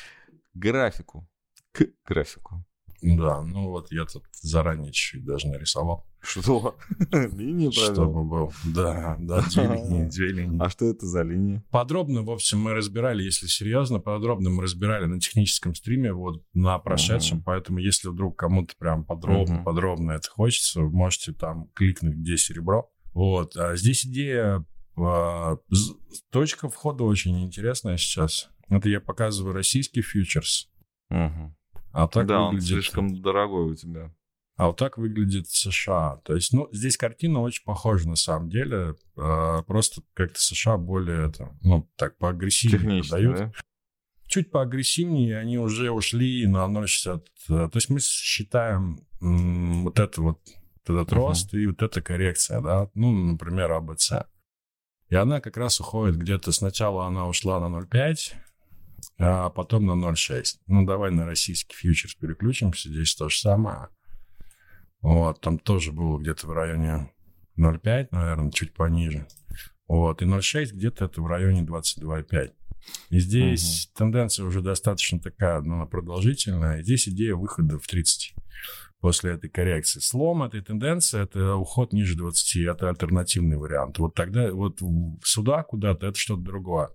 Графику. 0.55 1.29
К 1.73 1.87
графику. 2.05 2.65
Да, 3.01 3.43
ну 3.43 3.69
вот 3.69 3.93
я 3.93 4.05
тут 4.05 4.25
заранее 4.33 4.93
чуть-чуть 4.93 5.25
даже 5.25 5.49
нарисовал. 5.49 6.05
Что? 6.21 6.77
Линии 7.13 7.69
провел? 7.69 7.95
Чтобы 7.95 8.25
был. 8.25 8.53
Да, 8.65 9.17
да, 9.21 9.43
две 9.43 9.63
линии, 9.75 10.09
две 10.09 10.29
линии. 10.33 10.61
А 10.61 10.69
что 10.69 10.87
это 10.87 11.07
за 11.07 11.23
линии? 11.23 11.63
Подробно, 11.71 12.23
в 12.23 12.31
общем, 12.31 12.61
мы 12.61 12.75
разбирали, 12.75 13.23
если 13.23 13.47
серьезно, 13.47 14.01
подробно 14.01 14.51
мы 14.51 14.63
разбирали 14.63 15.07
на 15.07 15.21
техническом 15.21 15.75
стриме, 15.75 16.13
вот 16.13 16.43
на 16.55 16.79
прошедшем, 16.79 17.43
поэтому 17.43 17.79
если 17.79 18.09
вдруг 18.09 18.37
кому-то 18.37 18.75
прям 18.79 19.05
подробно, 19.05 19.63
подробно 19.63 20.13
это 20.13 20.29
хочется, 20.29 20.81
можете 20.81 21.33
там 21.33 21.69
кликнуть, 21.75 22.17
где 22.17 22.37
серебро. 22.37 22.91
Вот, 23.15 23.57
а 23.57 23.77
здесь 23.77 24.07
идея, 24.07 24.65
а, 24.97 25.57
точка 26.31 26.69
входа 26.69 27.05
очень 27.05 27.43
интересная 27.45 27.97
сейчас. 27.97 28.51
Это 28.69 28.89
я 28.89 29.01
показываю 29.01 29.55
российский 29.55 30.03
фьючерс. 30.03 30.69
А 31.93 32.07
так 32.09 32.27
да, 32.27 32.41
выглядит... 32.41 32.63
он 32.63 32.67
слишком 32.67 33.23
дорогой 33.23 33.73
у 33.73 33.75
тебя. 33.75 34.15
А 34.57 34.67
вот 34.67 34.77
так 34.77 34.99
выглядит 34.99 35.49
США. 35.49 36.21
То 36.25 36.35
есть, 36.35 36.53
ну, 36.53 36.69
здесь 36.73 36.97
картина 36.97 37.41
очень 37.41 37.65
похожа 37.65 38.09
на 38.09 38.17
самом 38.17 38.51
деле. 38.51 38.97
Э, 39.17 39.63
просто 39.65 40.03
как-то 40.15 40.41
США 40.41 40.77
более, 40.77 41.29
это, 41.29 41.57
ну, 41.63 41.89
так 41.97 42.19
поагрессивнее 42.19 43.03
дают. 43.09 43.39
Да? 43.39 43.53
Чуть 44.27 44.51
поагрессивнее, 44.51 45.39
они 45.39 45.59
уже 45.59 45.93
ушли 45.93 46.45
на 46.47 46.67
0,60. 46.67 47.23
То 47.47 47.71
есть 47.73 47.89
мы 47.89 48.01
считаем 48.01 49.07
вот 49.21 49.99
это 50.01 50.21
вот 50.21 50.41
этот 50.85 51.13
uh-huh. 51.13 51.17
рост 51.17 51.55
и 51.55 51.67
вот 51.67 51.83
эта 51.83 52.03
коррекция, 52.03 52.61
да, 52.61 52.91
ну, 52.95 53.13
например, 53.13 53.73
АБЦ. 53.73 54.13
И 55.09 55.15
она 55.15 55.41
как 55.41 55.57
раз 55.57 55.81
уходит 55.81 56.17
где-то, 56.17 56.53
сначала 56.53 57.07
она 57.07 57.27
ушла 57.27 57.61
на 57.61 57.81
0,5, 57.81 58.35
а 59.19 59.51
потом 59.51 59.87
на 59.87 59.93
0,6. 59.93 60.45
Ну, 60.67 60.87
давай 60.87 61.11
на 61.11 61.27
российский 61.27 61.75
фьючерс 61.75 62.15
переключимся, 62.15 62.89
здесь 62.89 63.15
то 63.15 63.29
же 63.29 63.39
самое. 63.39 63.89
Вот, 65.01 65.41
там 65.41 65.59
тоже 65.59 65.93
было 65.93 66.19
где-то 66.19 66.47
в 66.47 66.53
районе 66.53 67.13
0,5, 67.59 68.09
наверное, 68.11 68.51
чуть 68.51 68.75
пониже. 68.75 69.27
Вот, 69.87 70.23
и 70.23 70.25
0,6 70.25 70.73
где-то 70.73 71.07
это 71.07 71.21
в 71.21 71.27
районе 71.27 71.63
22,5. 71.63 72.53
И 73.11 73.19
здесь 73.19 73.87
угу. 73.87 73.99
тенденция 73.99 74.47
уже 74.47 74.61
достаточно 74.61 75.21
такая, 75.21 75.61
ну, 75.61 75.87
продолжительная. 75.87 76.79
И 76.79 76.83
здесь 76.83 77.09
идея 77.09 77.35
выхода 77.35 77.79
в 77.79 77.87
30 77.87 78.35
после 79.01 79.33
этой 79.33 79.49
коррекции. 79.49 80.01
Слом 80.01 80.43
этой 80.43 80.61
тенденции– 80.61 81.21
это 81.23 81.55
уход 81.55 81.93
ниже 81.93 82.17
20, 82.17 82.57
это 82.67 82.89
альтернативный 82.89 83.57
вариант. 83.57 83.99
Вот 83.99 84.15
тогда 84.15 84.53
вот 84.53 84.81
сюда 85.25 85.63
куда-то 85.63 86.07
это 86.07 86.19
что-то 86.19 86.43
другое. 86.43 86.91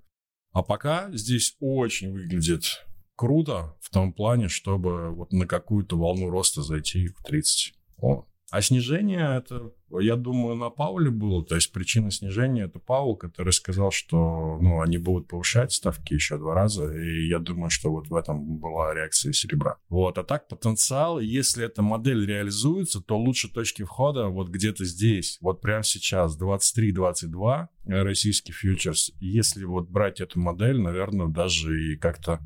А 0.53 0.61
пока 0.61 1.09
здесь 1.11 1.57
очень 1.59 2.13
выглядит 2.13 2.85
круто 3.15 3.75
в 3.81 3.89
том 3.89 4.13
плане, 4.13 4.47
чтобы 4.47 5.09
вот 5.09 5.33
на 5.33 5.47
какую-то 5.47 5.97
волну 5.97 6.29
роста 6.29 6.61
зайти 6.61 7.07
в 7.07 7.23
30. 7.23 7.73
О, 7.97 8.25
а 8.53 8.61
снижение 8.61 9.37
это, 9.37 9.71
я 9.89 10.15
думаю, 10.15 10.55
на 10.55 10.69
Пауле 10.69 11.09
было. 11.09 11.43
То 11.43 11.55
есть 11.55 11.71
причина 11.71 12.11
снижения 12.11 12.65
это 12.65 12.77
Паул, 12.77 13.17
который 13.17 13.51
сказал, 13.51 13.89
что 13.89 14.59
ну, 14.61 14.79
они 14.79 14.99
будут 14.99 15.27
повышать 15.27 15.71
ставки 15.71 16.13
еще 16.13 16.37
два 16.37 16.53
раза. 16.53 16.93
И 16.93 17.27
я 17.29 17.39
думаю, 17.39 17.71
что 17.71 17.89
вот 17.89 18.09
в 18.09 18.15
этом 18.15 18.59
была 18.59 18.93
реакция 18.93 19.33
серебра. 19.33 19.77
Вот. 19.89 20.19
А 20.19 20.23
так 20.23 20.47
потенциал, 20.47 21.19
если 21.19 21.65
эта 21.65 21.81
модель 21.81 22.27
реализуется, 22.27 23.01
то 23.01 23.17
лучше 23.17 23.51
точки 23.51 23.81
входа 23.81 24.27
вот 24.27 24.49
где-то 24.49 24.85
здесь, 24.85 25.39
вот 25.41 25.59
прямо 25.59 25.81
сейчас, 25.81 26.39
23-22 26.39 27.69
российский 27.85 28.51
фьючерс. 28.51 29.13
Если 29.19 29.63
вот 29.63 29.89
брать 29.89 30.21
эту 30.21 30.39
модель, 30.39 30.79
наверное, 30.79 31.25
даже 31.25 31.93
и 31.93 31.97
как-то 31.97 32.39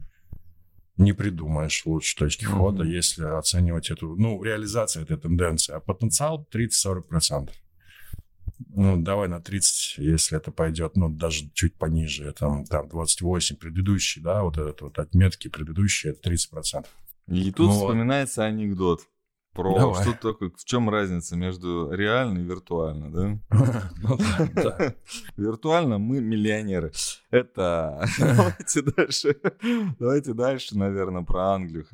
не 0.98 1.14
придумаешь 1.14 1.86
лучше 1.86 2.16
точки 2.16 2.46
mm-hmm. 2.46 2.50
входа, 2.50 2.84
если 2.84 3.24
оценивать 3.24 3.92
эту, 3.92 4.16
ну, 4.16 4.42
реализацию 4.44 5.04
этой 5.04 5.18
тенденции. 5.18 5.74
А 5.74 5.80
потенциал 5.80 6.48
30-40%. 6.52 7.50
Ну, 8.70 8.98
давай 8.98 9.28
на 9.28 9.40
30, 9.40 9.98
если 10.00 10.38
это 10.38 10.52
пойдет, 10.52 10.96
ну, 10.98 11.10
даже 11.10 11.50
чуть 11.54 11.76
пониже, 11.76 12.34
там, 12.34 12.66
там 12.66 12.90
28 12.90 13.56
предыдущий, 13.56 14.22
да, 14.22 14.42
вот 14.44 14.58
этот 14.58 14.82
вот 14.82 15.00
отметки 15.00 15.48
предыдущие, 15.48 16.14
это 16.14 16.30
30%. 16.32 16.86
И 17.28 17.52
тут 17.52 17.68
ну, 17.68 17.74
вспоминается 17.74 18.46
анекдот 18.46 19.02
про 19.58 19.76
Давай. 19.76 20.04
что 20.04 20.14
такое, 20.14 20.52
в 20.56 20.64
чем 20.66 20.88
разница 20.88 21.36
между 21.36 21.92
реально 21.92 22.40
и 22.40 22.44
виртуально, 22.44 23.12
да? 23.12 23.40
Ну 24.04 24.18
виртуально 25.36 25.98
мы 25.98 26.22
миллионеры. 26.22 26.92
Это 27.32 28.06
давайте 28.20 28.82
дальше, 28.84 29.36
давайте 30.00 30.34
дальше, 30.34 30.78
наверное, 30.78 31.24
про 31.24 31.56
Англию 31.56 31.88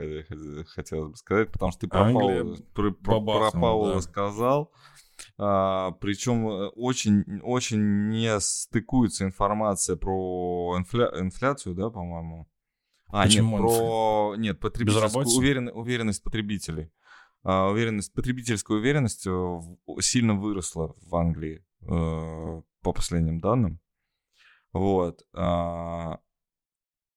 хотелось 0.68 1.12
бы 1.12 1.16
сказать, 1.16 1.52
потому 1.52 1.72
что 1.72 1.82
ты 1.82 1.88
про 1.88 2.12
Паула, 3.52 4.00
сказал. 4.02 4.72
А, 5.38 5.92
причем 6.02 6.48
э, 6.50 6.68
очень, 6.76 7.24
очень 7.44 8.10
не 8.10 8.40
стыкуется 8.42 9.24
информация 9.24 9.96
про 9.96 10.76
инфля... 10.78 11.12
инфляцию, 11.18 11.76
да, 11.76 11.90
по-моему. 11.90 12.48
А, 13.08 13.24
Почему 13.24 13.58
нет, 13.58 13.68
про... 13.68 14.36
Нет, 14.38 14.60
потребительскую 14.60 15.26
уверен... 15.38 15.70
уверенность 15.74 16.24
потребителей. 16.24 16.92
А, 17.44 17.70
уверенность, 17.70 18.14
потребительская 18.14 18.78
уверенность 18.78 19.28
э, 19.28 19.60
сильно 20.00 20.34
выросла 20.34 20.96
в 21.02 21.16
Англии 21.16 21.66
э, 21.82 22.62
по 22.82 22.94
последним 22.94 23.42
данным. 23.42 23.82
Вот. 24.72 25.26
А, 25.34 26.20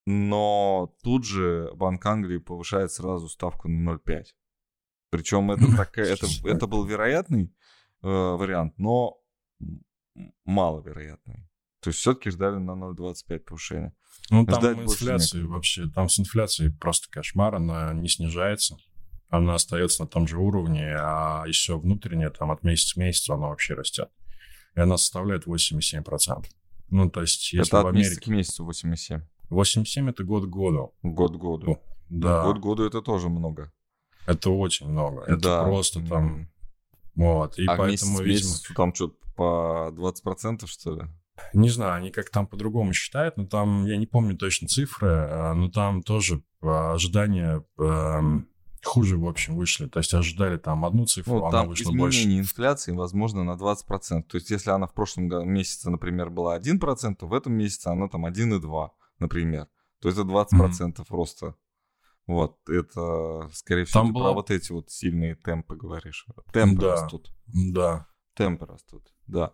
но 0.04 0.94
тут 1.02 1.24
же 1.24 1.70
Банк 1.74 2.04
Англии 2.04 2.38
повышает 2.38 2.90
сразу 2.90 3.28
ставку 3.28 3.68
на 3.68 3.90
0,5. 3.90 4.24
Причем 5.10 5.52
это, 5.52 5.64
такая, 5.76 6.06
это, 6.06 6.26
это 6.44 6.66
был 6.66 6.84
вероятный 6.84 7.54
э, 8.02 8.08
вариант, 8.08 8.76
но 8.78 9.20
маловероятный. 10.44 11.48
То 11.80 11.90
есть 11.90 12.00
все-таки 12.00 12.30
ждали 12.30 12.56
на 12.56 12.72
0,25 12.72 13.38
повышения. 13.40 13.94
Ну, 14.30 14.44
там 14.44 14.60
Ждать 14.60 14.78
инфляции 14.78 15.42
вообще, 15.42 15.88
там 15.88 16.08
с 16.08 16.18
инфляцией 16.18 16.72
просто 16.72 17.08
кошмар, 17.10 17.54
она 17.54 17.92
не 17.92 18.08
снижается 18.08 18.76
она 19.28 19.54
остается 19.54 20.02
на 20.02 20.08
том 20.08 20.28
же 20.28 20.38
уровне, 20.38 20.94
а 20.98 21.44
еще 21.46 21.78
внутренняя, 21.78 22.30
там, 22.30 22.50
от 22.50 22.62
месяца 22.62 22.94
к 22.94 22.96
месяцу 22.98 23.34
она 23.34 23.48
вообще 23.48 23.74
растет. 23.74 24.10
И 24.74 24.80
она 24.80 24.96
составляет 24.96 25.46
8,7%. 25.46 26.44
Ну, 26.90 27.10
то 27.10 27.22
есть, 27.22 27.52
если 27.52 27.66
это 27.66 27.82
в 27.82 27.86
Америке... 27.88 28.08
месяца 28.08 28.20
к 28.20 28.26
месяцу 28.28 28.68
8,7. 28.68 29.22
8,7 29.50 30.10
это 30.10 30.24
год 30.24 30.44
к 30.44 30.48
году. 30.48 30.94
Год 31.02 31.32
к 31.32 31.36
году. 31.36 31.66
Ну, 31.66 31.82
да. 32.08 32.44
Год 32.44 32.58
к 32.58 32.60
году 32.60 32.84
это 32.84 33.02
тоже 33.02 33.28
много. 33.28 33.72
Это 34.26 34.50
очень 34.50 34.88
много. 34.88 35.22
Это 35.22 35.36
да. 35.36 35.64
просто 35.64 36.04
там... 36.06 36.48
Вот. 37.14 37.58
И 37.58 37.66
а 37.66 37.76
поэтому, 37.76 38.20
месяц, 38.20 38.20
видимо... 38.20 38.28
месяц, 38.28 38.62
там 38.76 38.94
что, 38.94 39.12
по 39.34 39.90
20% 39.92 40.66
что 40.66 40.94
ли? 40.96 41.02
Не 41.52 41.68
знаю, 41.68 41.94
они 41.94 42.10
как 42.10 42.30
там 42.30 42.46
по-другому 42.46 42.92
считают, 42.92 43.36
но 43.36 43.46
там, 43.46 43.86
я 43.86 43.96
не 43.96 44.06
помню 44.06 44.36
точно 44.36 44.68
цифры, 44.68 45.08
а, 45.08 45.54
но 45.54 45.70
там 45.70 46.02
тоже 46.02 46.42
ожидания 46.62 47.62
эм, 47.78 48.48
хуже, 48.87 49.18
в 49.18 49.27
общем, 49.27 49.57
вышли. 49.57 49.87
То 49.87 49.99
есть 49.99 50.14
ожидали 50.14 50.57
там 50.57 50.85
одну 50.85 51.07
цифру, 51.07 51.38
ну, 51.38 51.44
она 51.44 51.51
там 51.61 51.68
вышла 51.68 51.92
больше. 51.92 52.20
изменение 52.20 52.40
инфляции, 52.40 52.92
возможно, 52.92 53.44
на 53.44 53.53
20%. 53.53 54.22
То 54.22 54.37
есть 54.37 54.51
если 54.51 54.70
она 54.70 54.87
в 54.87 54.94
прошлом 54.94 55.29
месяце, 55.49 55.90
например, 55.90 56.31
была 56.31 56.59
1%, 56.59 57.16
то 57.16 57.27
в 57.27 57.35
этом 57.35 57.55
месяце 57.55 57.88
она 57.88 58.09
там 58.09 58.27
1,2%, 58.27 58.90
например. 59.18 59.68
То 60.01 60.09
есть 60.09 60.18
это 60.18 60.29
20% 60.29 60.51
mm-hmm. 60.51 61.07
роста. 61.09 61.55
Вот, 62.27 62.59
это, 62.68 63.49
скорее 63.53 63.85
всего, 63.85 64.03
там 64.03 64.12
была... 64.12 64.31
про 64.31 64.35
вот 64.35 64.51
эти 64.51 64.72
вот 64.72 64.90
сильные 64.90 65.37
темпы 65.37 65.77
говоришь. 65.77 66.27
Темпы 66.53 66.83
да. 66.83 66.92
растут. 66.92 67.31
Да. 67.46 68.07
Темпы 68.35 68.66
растут, 68.66 69.14
да. 69.27 69.53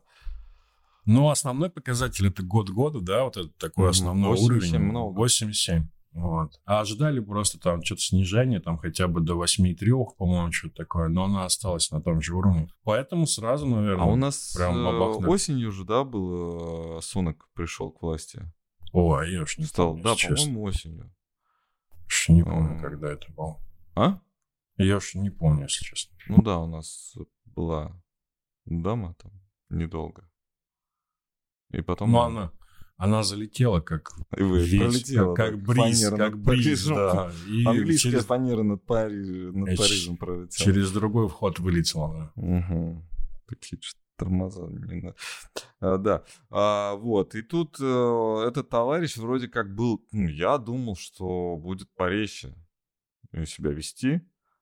Ну, 1.05 1.29
основной 1.31 1.69
показатель 1.69 2.29
это 2.29 2.43
год 2.43 2.71
года, 2.71 3.01
да, 3.01 3.25
вот 3.25 3.37
это 3.37 3.49
такой 3.59 3.91
основной 3.91 4.31
87 4.31 4.77
уровень. 4.77 4.91
Много. 4.91 5.17
87. 5.17 5.89
Вот. 6.13 6.61
А 6.67 6.81
ожидали 6.81 7.21
просто 7.21 7.59
там 7.59 7.83
что-то 7.83 8.03
снижение, 8.03 8.61
там 8.61 8.77
хотя 8.77 9.09
бы 9.09 9.21
до 9.21 9.43
8,3, 9.43 10.17
по-моему, 10.17 10.53
что-то 10.53 10.77
такое, 10.77 11.09
но 11.09 11.25
она 11.25 11.47
осталась 11.47 11.91
на 11.91 12.03
том 12.03 12.21
же 12.21 12.35
уровне. 12.35 12.69
Поэтому 12.85 13.27
сразу, 13.27 13.67
наверное, 13.67 14.05
А 14.05 14.07
у 14.07 14.17
нас 14.17 14.53
прям 14.55 14.77
э, 14.77 15.27
осенью 15.27 15.73
же, 15.73 15.85
да, 15.85 16.05
был 16.05 16.99
э, 16.99 17.01
Сунок 17.01 17.49
пришел 17.55 17.91
к 17.91 18.03
власти? 18.03 18.43
О, 18.93 19.15
а 19.15 19.25
я 19.25 19.43
уж 19.43 19.57
не 19.57 19.65
Стал, 19.65 19.89
помню, 19.89 20.03
Да, 20.03 20.15
по-моему, 20.15 20.63
осенью. 20.63 21.15
Уж 22.07 22.29
не 22.29 22.43
помню, 22.43 22.77
а... 22.77 22.81
когда 22.81 23.11
это 23.11 23.33
было. 23.33 23.59
А? 23.95 24.21
Я 24.77 24.99
уж 24.99 25.15
не 25.15 25.31
помню, 25.31 25.63
если 25.63 25.85
честно. 25.85 26.15
Ну 26.29 26.43
да, 26.43 26.59
у 26.59 26.67
нас 26.67 27.17
была 27.47 27.99
дама 28.67 29.15
там 29.15 29.33
недолго. 29.71 30.29
И 31.71 31.81
потом... 31.81 32.13
Ну, 32.13 32.21
она, 32.21 32.53
она 32.97 33.23
залетела 33.23 33.81
как 33.81 34.13
и 34.37 34.43
вы 34.43 34.61
весь, 34.65 34.81
пролетела, 34.81 35.35
как, 35.35 35.51
как 35.51 35.63
бриз, 35.63 36.09
как 36.11 36.39
бриз, 36.39 36.87
да. 36.87 37.33
И 37.49 37.65
Английская 37.65 38.11
через... 38.11 38.25
фанера 38.25 38.63
над, 38.63 38.85
Париж, 38.85 39.53
над 39.55 39.69
и 39.69 39.77
Парижем 39.77 40.17
пролетела. 40.17 40.51
Через 40.51 40.93
другой 40.93 41.29
вход 41.29 41.59
вылетела, 41.59 42.33
да. 42.37 42.43
Угу. 42.43 43.05
Такие 43.49 43.81
тормоза. 44.17 44.67
Не 44.67 45.15
а, 45.81 45.99
да, 45.99 46.25
а, 46.51 46.95
вот. 46.95 47.35
И 47.35 47.43
тут 47.43 47.77
а, 47.81 48.47
этот 48.47 48.69
товарищ 48.69 49.17
вроде 49.17 49.49
как 49.49 49.75
был... 49.75 50.05
Ну, 50.13 50.29
я 50.29 50.59
думал, 50.59 50.97
что 50.97 51.57
будет 51.57 51.91
порезче 51.95 52.55
себя 53.47 53.71
вести. 53.71 54.21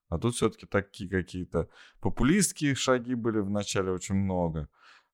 А 0.08 0.18
тут 0.18 0.34
все-таки 0.34 0.66
такие 0.66 1.08
какие-то 1.08 1.68
популистские 2.00 2.74
шаги 2.74 3.14
были 3.14 3.38
в 3.38 3.50
начале 3.50 3.92
очень 3.92 4.16
много. 4.16 4.68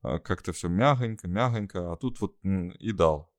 А, 0.07 0.19
как-то 0.21 0.53
все 0.53 0.69
мягонько, 0.69 1.27
мягонько, 1.27 1.93
а 1.93 1.97
тут 1.97 2.21
вот 2.21 2.37
и 2.45 2.93
дал 2.93 3.33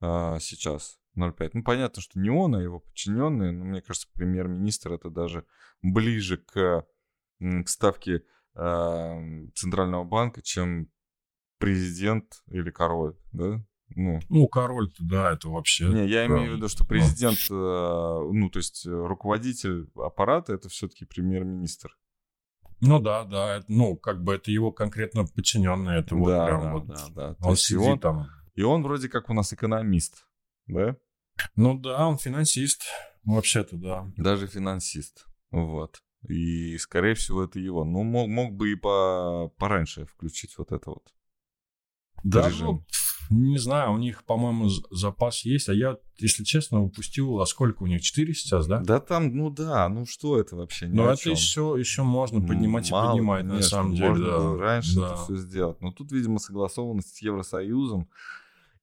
а, 0.00 0.38
сейчас 0.40 0.98
0,5. 1.16 1.50
Ну, 1.54 1.62
понятно, 1.62 2.02
что 2.02 2.18
не 2.18 2.30
он, 2.30 2.56
а 2.56 2.62
его 2.62 2.80
подчиненные, 2.80 3.52
но 3.52 3.64
мне 3.64 3.80
кажется, 3.80 4.08
премьер-министр 4.12 4.94
это 4.94 5.10
даже 5.10 5.46
ближе 5.80 6.38
к, 6.38 6.86
к 7.40 7.68
ставке 7.68 8.24
э, 8.54 9.46
Центрального 9.54 10.04
банка, 10.04 10.42
чем 10.42 10.90
президент 11.58 12.42
или 12.48 12.70
король, 12.70 13.16
да? 13.32 13.64
Ну, 13.90 14.20
ну 14.28 14.48
король-то, 14.48 15.02
да, 15.04 15.32
это 15.32 15.48
вообще... 15.48 15.86
Не, 15.86 16.06
я 16.06 16.26
имею 16.26 16.52
в 16.52 16.56
виду, 16.56 16.68
что 16.68 16.84
президент, 16.84 17.38
э, 17.50 17.52
ну, 17.52 18.50
то 18.50 18.58
есть 18.58 18.86
руководитель 18.86 19.88
аппарата, 19.94 20.52
это 20.52 20.68
все-таки 20.68 21.04
премьер-министр. 21.04 21.96
Ну 22.80 23.00
да, 23.00 23.24
да, 23.24 23.62
ну 23.68 23.96
как 23.96 24.22
бы 24.22 24.34
это 24.34 24.50
его 24.50 24.70
конкретно 24.70 25.24
подчиненные, 25.24 26.00
это 26.00 26.14
вот 26.14 26.28
да, 26.30 26.46
прям 26.46 26.62
да, 26.62 26.72
вот 26.72 26.86
да, 26.86 27.08
да. 27.10 27.36
он 27.40 27.56
сидит 27.56 27.80
он, 27.80 27.98
там. 27.98 28.28
И 28.54 28.62
он 28.62 28.82
вроде 28.82 29.08
как 29.08 29.30
у 29.30 29.34
нас 29.34 29.52
экономист, 29.52 30.26
да? 30.66 30.96
Ну 31.56 31.78
да, 31.78 32.06
он 32.06 32.18
финансист, 32.18 32.84
вообще-то 33.24 33.76
да. 33.76 34.10
Даже 34.16 34.46
финансист, 34.46 35.26
вот. 35.50 35.98
И, 36.28 36.76
скорее 36.78 37.14
всего, 37.14 37.44
это 37.44 37.60
его. 37.60 37.84
Ну, 37.84 38.02
мог, 38.02 38.28
мог 38.28 38.52
бы 38.52 38.72
и 38.72 38.74
по, 38.74 39.52
пораньше 39.56 40.06
включить 40.06 40.58
вот 40.58 40.72
это 40.72 40.90
вот. 40.90 41.14
Да, 42.24 42.48
режим. 42.48 42.66
ну, 42.66 42.86
не 43.30 43.58
знаю, 43.58 43.92
у 43.92 43.98
них, 43.98 44.24
по-моему, 44.24 44.68
запас 44.90 45.44
есть, 45.44 45.68
а 45.68 45.74
я, 45.74 45.98
если 46.18 46.44
честно, 46.44 46.82
упустил, 46.82 47.40
а 47.40 47.46
сколько 47.46 47.82
у 47.82 47.86
них, 47.86 48.02
4 48.02 48.34
сейчас, 48.34 48.66
да? 48.66 48.80
Да 48.80 49.00
там, 49.00 49.36
ну 49.36 49.50
да, 49.50 49.88
ну 49.88 50.06
что 50.06 50.38
это 50.38 50.56
вообще? 50.56 50.86
Ну 50.86 51.04
это 51.04 51.30
еще, 51.30 51.76
еще 51.78 52.02
можно 52.02 52.40
поднимать 52.40 52.90
Мало, 52.90 53.04
и 53.04 53.12
поднимать, 53.12 53.40
конечно, 53.42 53.56
на 53.56 53.62
самом 53.62 53.94
деле, 53.94 54.08
можно 54.08 54.26
да. 54.26 54.38
Было 54.38 54.58
раньше 54.58 54.96
да. 54.96 55.06
это 55.06 55.16
все 55.24 55.36
сделать. 55.36 55.80
Но 55.80 55.92
тут, 55.92 56.12
видимо, 56.12 56.38
согласованность 56.38 57.16
с 57.16 57.22
Евросоюзом 57.22 58.08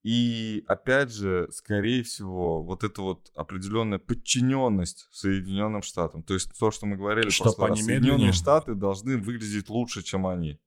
И 0.05 0.63
опять 0.67 1.11
же, 1.11 1.49
скорее 1.51 2.03
всего, 2.03 2.61
вот 2.61 2.83
эта 2.83 3.01
вот 3.01 3.31
определенная 3.33 3.97
подчиненность 3.97 5.07
Соединенным 5.11 5.81
Штатам. 5.81 6.21
То 6.21 6.35
есть 6.35 6.51
то, 6.59 6.69
что 6.69 6.85
мы 6.85 6.95
говорили, 6.95 7.31
просто 7.35 7.65
они 7.65 7.81
Соединенные. 7.81 8.31
Штаты 8.31 8.75
должны 8.75 9.17
выглядеть 9.17 9.67
лучше, 9.67 10.03
чем 10.03 10.27
они. 10.27 10.59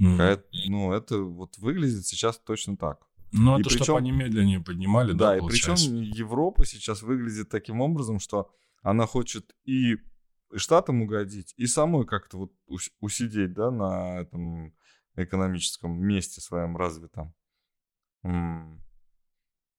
Это- 0.00 0.44
ну, 0.68 0.92
это 0.92 1.18
вот 1.18 1.58
выглядит 1.58 2.06
сейчас 2.06 2.38
точно 2.38 2.76
так. 2.76 3.06
Ну, 3.32 3.58
это 3.60 3.68
чтобы 3.70 3.84
причем- 3.84 3.96
они 3.96 4.10
медленнее 4.12 4.60
поднимали, 4.60 5.12
да, 5.12 5.30
Да, 5.32 5.36
и 5.36 5.40
причем 5.46 5.74
получается? 5.74 5.94
Европа 6.18 6.64
сейчас 6.66 7.02
выглядит 7.02 7.48
таким 7.48 7.80
образом, 7.80 8.18
что 8.18 8.50
она 8.82 9.06
хочет 9.06 9.54
и 9.64 9.98
штатам 10.56 11.02
угодить, 11.02 11.54
и 11.56 11.66
самой 11.66 12.06
как-то 12.06 12.38
вот 12.38 12.52
ус- 12.66 12.90
усидеть, 13.00 13.52
да, 13.52 13.70
на 13.70 14.20
этом 14.20 14.74
экономическом 15.16 16.00
месте 16.00 16.40
своем 16.40 16.76
развитом. 16.76 17.34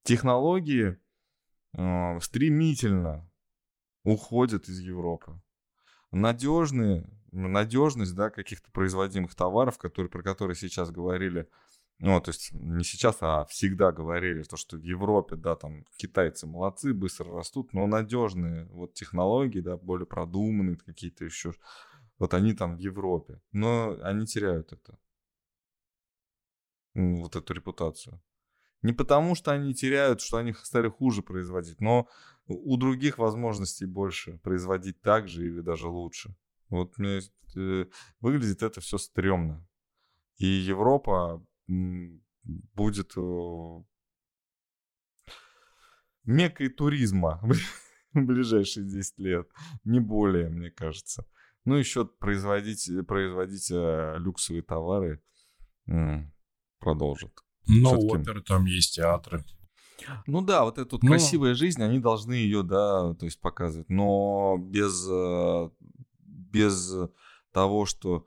Технологии 0.03 0.97
э, 1.73 2.19
стремительно 2.19 3.29
уходят 4.03 4.67
из 4.67 4.79
Европы. 4.81 5.39
Надежные, 6.11 7.07
надежность, 7.31 8.15
да, 8.15 8.29
каких-то 8.29 8.71
производимых 8.71 9.35
товаров, 9.35 9.77
которые, 9.77 10.09
про 10.09 10.23
которые 10.23 10.55
сейчас 10.55 10.91
говорили, 10.91 11.47
ну, 11.99 12.19
то 12.19 12.29
есть 12.31 12.51
не 12.53 12.83
сейчас, 12.83 13.17
а 13.21 13.45
всегда 13.45 13.91
говорили, 13.91 14.43
то, 14.43 14.57
что 14.57 14.75
в 14.77 14.81
Европе, 14.81 15.35
да, 15.35 15.55
там 15.55 15.85
китайцы 15.97 16.47
молодцы, 16.47 16.93
быстро 16.93 17.31
растут, 17.31 17.73
но 17.73 17.85
надежные 17.85 18.65
вот 18.65 18.93
технологии, 18.93 19.59
да, 19.59 19.77
более 19.77 20.07
продуманные 20.07 20.77
какие-то 20.77 21.25
еще, 21.25 21.53
вот 22.17 22.33
они 22.33 22.53
там 22.53 22.75
в 22.75 22.79
Европе, 22.79 23.39
но 23.51 23.97
они 24.01 24.25
теряют 24.25 24.73
это, 24.73 24.97
вот 26.95 27.35
эту 27.35 27.53
репутацию. 27.53 28.21
Не 28.81 28.93
потому, 28.93 29.35
что 29.35 29.51
они 29.51 29.75
теряют, 29.75 30.21
что 30.21 30.37
они 30.37 30.53
стали 30.53 30.89
хуже 30.89 31.21
производить, 31.21 31.79
но 31.81 32.07
у 32.47 32.77
других 32.77 33.19
возможностей 33.19 33.85
больше 33.85 34.39
производить 34.39 34.99
так 35.01 35.27
же 35.27 35.45
или 35.45 35.61
даже 35.61 35.87
лучше. 35.87 36.35
Вот 36.71 36.97
мне 36.97 37.19
э, 37.55 37.85
выглядит 38.21 38.63
это 38.63 38.81
все 38.81 38.97
стрёмно. 38.97 39.63
И 40.37 40.45
Европа 40.47 41.45
будет 41.67 43.11
э, 43.17 43.83
меккой 46.25 46.69
туризма 46.69 47.39
в 48.13 48.25
ближайшие 48.25 48.85
10 48.87 49.19
лет. 49.19 49.47
Не 49.83 49.99
более, 49.99 50.49
мне 50.49 50.69
кажется. 50.71 51.25
Ну, 51.65 51.75
еще 51.75 52.05
производить, 52.05 52.89
производить 53.07 53.69
э, 53.71 54.15
люксовые 54.17 54.63
товары 54.63 55.21
м, 55.87 56.33
продолжит. 56.79 57.33
Но 57.67 57.89
всё-таки- 57.99 58.21
оперы 58.21 58.41
там 58.41 58.65
есть, 58.65 58.95
театры. 58.95 59.43
Ну 60.25 60.41
да, 60.41 60.63
вот 60.63 60.79
эта 60.79 60.95
вот 60.95 61.03
Ну. 61.03 61.09
красивая 61.09 61.53
жизнь, 61.53 61.83
они 61.83 61.99
должны 61.99 62.33
ее, 62.33 62.63
да, 62.63 63.13
то 63.13 63.25
есть 63.25 63.39
показывать, 63.39 63.87
но 63.89 64.57
без, 64.57 65.07
э, 65.07 65.69
без 66.51 66.93
того, 67.51 67.85
что 67.85 68.25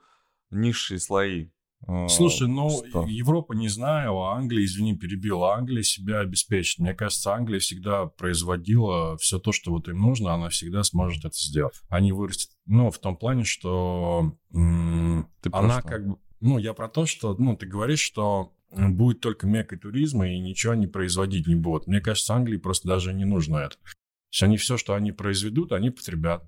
низшие 0.51 0.99
слои. 0.99 1.49
э, 1.87 2.07
Слушай, 2.07 2.47
ну, 2.47 2.69
что? 2.69 3.05
Европа, 3.07 3.53
не 3.53 3.67
знаю, 3.69 4.17
а 4.19 4.35
Англия, 4.35 4.63
извини, 4.63 4.95
перебила. 4.95 5.55
Англия 5.55 5.83
себя 5.83 6.19
обеспечит. 6.19 6.79
Мне 6.79 6.93
кажется, 6.93 7.33
Англия 7.33 7.59
всегда 7.59 8.05
производила 8.05 9.17
все 9.17 9.39
то, 9.39 9.51
что 9.51 9.71
вот 9.71 9.87
им 9.87 9.99
нужно, 9.99 10.33
она 10.33 10.49
всегда 10.49 10.83
сможет 10.83 11.25
это 11.25 11.37
сделать. 11.37 11.75
Они 11.89 12.11
вырастет, 12.11 12.51
ну, 12.65 12.91
в 12.91 12.99
том 12.99 13.17
плане, 13.17 13.43
что 13.43 14.33
м, 14.53 15.29
Ты 15.41 15.49
она 15.51 15.79
что? 15.79 15.87
как 15.89 16.07
бы... 16.07 16.17
Ну, 16.41 16.57
я 16.57 16.73
про 16.73 16.87
то, 16.89 17.05
что, 17.05 17.35
ну, 17.37 17.55
ты 17.55 17.65
говоришь, 17.65 18.01
что 18.01 18.51
будет 18.71 19.21
только 19.21 19.47
меккой 19.47 19.77
туризма 19.79 20.27
и 20.29 20.39
ничего 20.39 20.73
они 20.73 20.85
производить 20.85 21.47
не 21.47 21.55
будут. 21.55 21.87
Мне 21.87 22.01
кажется, 22.01 22.33
Англии 22.35 22.57
просто 22.57 22.87
даже 22.87 23.13
не 23.13 23.25
нужно 23.25 23.57
это. 23.57 23.77
То 23.77 23.89
есть 24.31 24.43
они 24.43 24.57
все, 24.57 24.77
что 24.77 24.95
они 24.95 25.11
произведут, 25.11 25.71
они 25.71 25.91
потребят. 25.91 26.43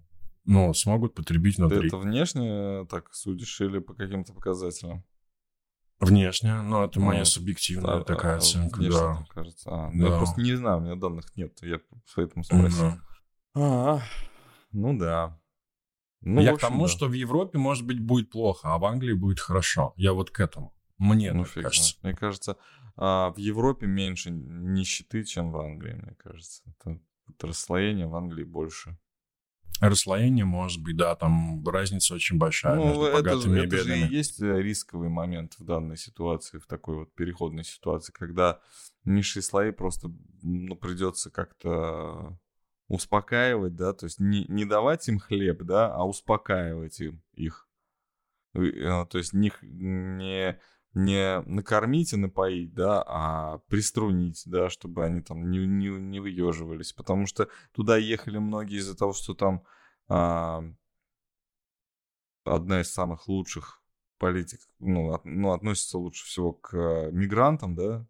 Ну, 0.48 0.74
смогут 0.74 1.14
потребить 1.14 1.58
Ты 1.58 1.66
внутри. 1.66 1.88
это 1.90 1.98
внешне 1.98 2.86
так 2.86 3.14
судишь 3.14 3.60
или 3.62 3.80
по 3.80 3.94
каким-то 3.94 4.34
показателям? 4.34 5.04
Внешне, 6.00 6.62
но 6.62 6.86
это 6.86 7.00
моя 7.00 7.20
Ну, 7.20 7.26
субъективная 7.26 7.98
А, 7.98 8.04
такая 8.04 8.36
а, 8.36 8.38
оценка, 8.38 8.82
да. 8.82 9.16
так 9.18 9.28
кажется. 9.30 9.70
А, 9.70 9.90
ну, 9.92 10.06
Я 10.06 10.12
Да. 10.12 10.18
просто 10.20 10.42
не 10.42 10.54
знаю, 10.56 10.78
у 10.78 10.82
меня 10.82 10.96
данных 10.96 11.36
нет, 11.36 11.58
я 11.64 11.80
поэтому 12.16 12.44
спросил. 12.44 12.80
Да. 12.82 13.02
А, 13.56 14.02
ну 14.72 14.98
да. 14.98 15.40
Ну, 16.22 16.40
я 16.42 16.56
к 16.56 16.60
тому, 16.60 16.86
да. 16.86 16.92
что 16.92 17.08
в 17.08 17.14
Европе, 17.14 17.58
может 17.58 17.86
быть, 17.86 18.00
будет 18.00 18.30
плохо, 18.32 18.74
а 18.74 18.78
в 18.78 18.86
Англии 18.86 19.14
будет 19.14 19.40
хорошо. 19.40 19.94
Я 19.98 20.14
вот 20.14 20.32
к 20.32 20.40
этому. 20.40 20.74
Мне 20.98 21.34
Ну, 21.34 21.44
фиг 21.46 21.64
кажется. 21.64 21.96
Мне 22.04 22.14
кажется, 22.16 22.58
а, 22.96 23.32
в 23.32 23.38
Европе 23.38 23.86
меньше 23.86 24.32
нищеты, 24.32 25.24
чем 25.24 25.52
в 25.52 25.58
Англии, 25.58 25.94
мне 25.94 26.16
кажется. 26.16 26.64
Это, 26.80 27.00
это 27.30 27.48
расслоение 27.48 28.08
в 28.08 28.16
Англии 28.16 28.44
больше. 28.46 28.98
Расслоение, 29.80 30.46
может 30.46 30.82
быть, 30.82 30.98
да, 30.98 31.16
там 31.16 31.66
разница 31.68 32.16
очень 32.16 32.38
большая 32.38 32.78
между 32.80 33.02
ну, 33.02 33.06
это, 33.06 33.18
же- 33.18 33.24
богатыми 33.24 33.60
и 33.60 33.66
это 33.66 33.78
же 33.78 33.84
и 33.84 33.94
бедными. 33.94 34.14
есть 34.14 34.42
э, 34.42 34.62
рисковый 34.62 35.10
момент 35.10 35.56
в 35.60 35.64
данной 35.64 35.98
ситуации, 35.98 36.58
в 36.58 36.66
такой 36.66 36.96
вот 36.98 37.14
переходной 37.14 37.64
ситуации, 37.64 38.12
когда 38.12 38.60
низшие 39.06 39.44
слои 39.44 39.72
просто 39.72 40.12
ну, 40.42 40.76
придется 40.76 41.30
как-то 41.30 42.40
успокаивать, 42.88 43.76
да, 43.76 43.94
то 43.94 44.06
есть 44.06 44.20
не, 44.20 44.46
не 44.48 44.66
давать 44.66 45.08
им 45.10 45.20
хлеб, 45.20 45.64
да, 45.64 45.94
а 45.94 46.08
успокаивать 46.08 47.00
им 47.00 47.22
их. 47.34 47.68
Э, 48.56 49.06
То 49.06 49.18
есть 49.18 49.34
них 49.34 49.60
не, 49.62 50.60
не 50.98 51.42
накормить 51.42 52.14
и 52.14 52.18
напоить, 52.18 52.74
да, 52.74 53.04
а 53.06 53.60
приструнить, 53.68 54.44
да, 54.46 54.70
чтобы 54.70 55.06
они 55.06 55.22
там 55.22 55.50
не, 55.52 55.60
не, 55.66 55.90
не 55.90 56.20
выеживались. 56.20 56.92
Потому 56.94 57.28
что 57.28 57.50
туда 57.72 57.98
ехали 57.98 58.40
многие 58.40 58.78
из-за 58.78 58.98
того, 58.98 59.14
что 59.14 59.36
там 59.36 59.64
а, 60.08 60.64
одна 62.44 62.82
из 62.82 62.92
самых 62.92 63.28
лучших 63.28 63.82
политик, 64.18 64.60
ну, 64.80 65.14
от- 65.14 65.26
ну, 65.26 65.52
относится 65.52 66.00
лучше 66.00 66.26
всего 66.26 66.54
к 66.54 66.76
мигрантам, 67.12 67.76
да, 67.76 68.08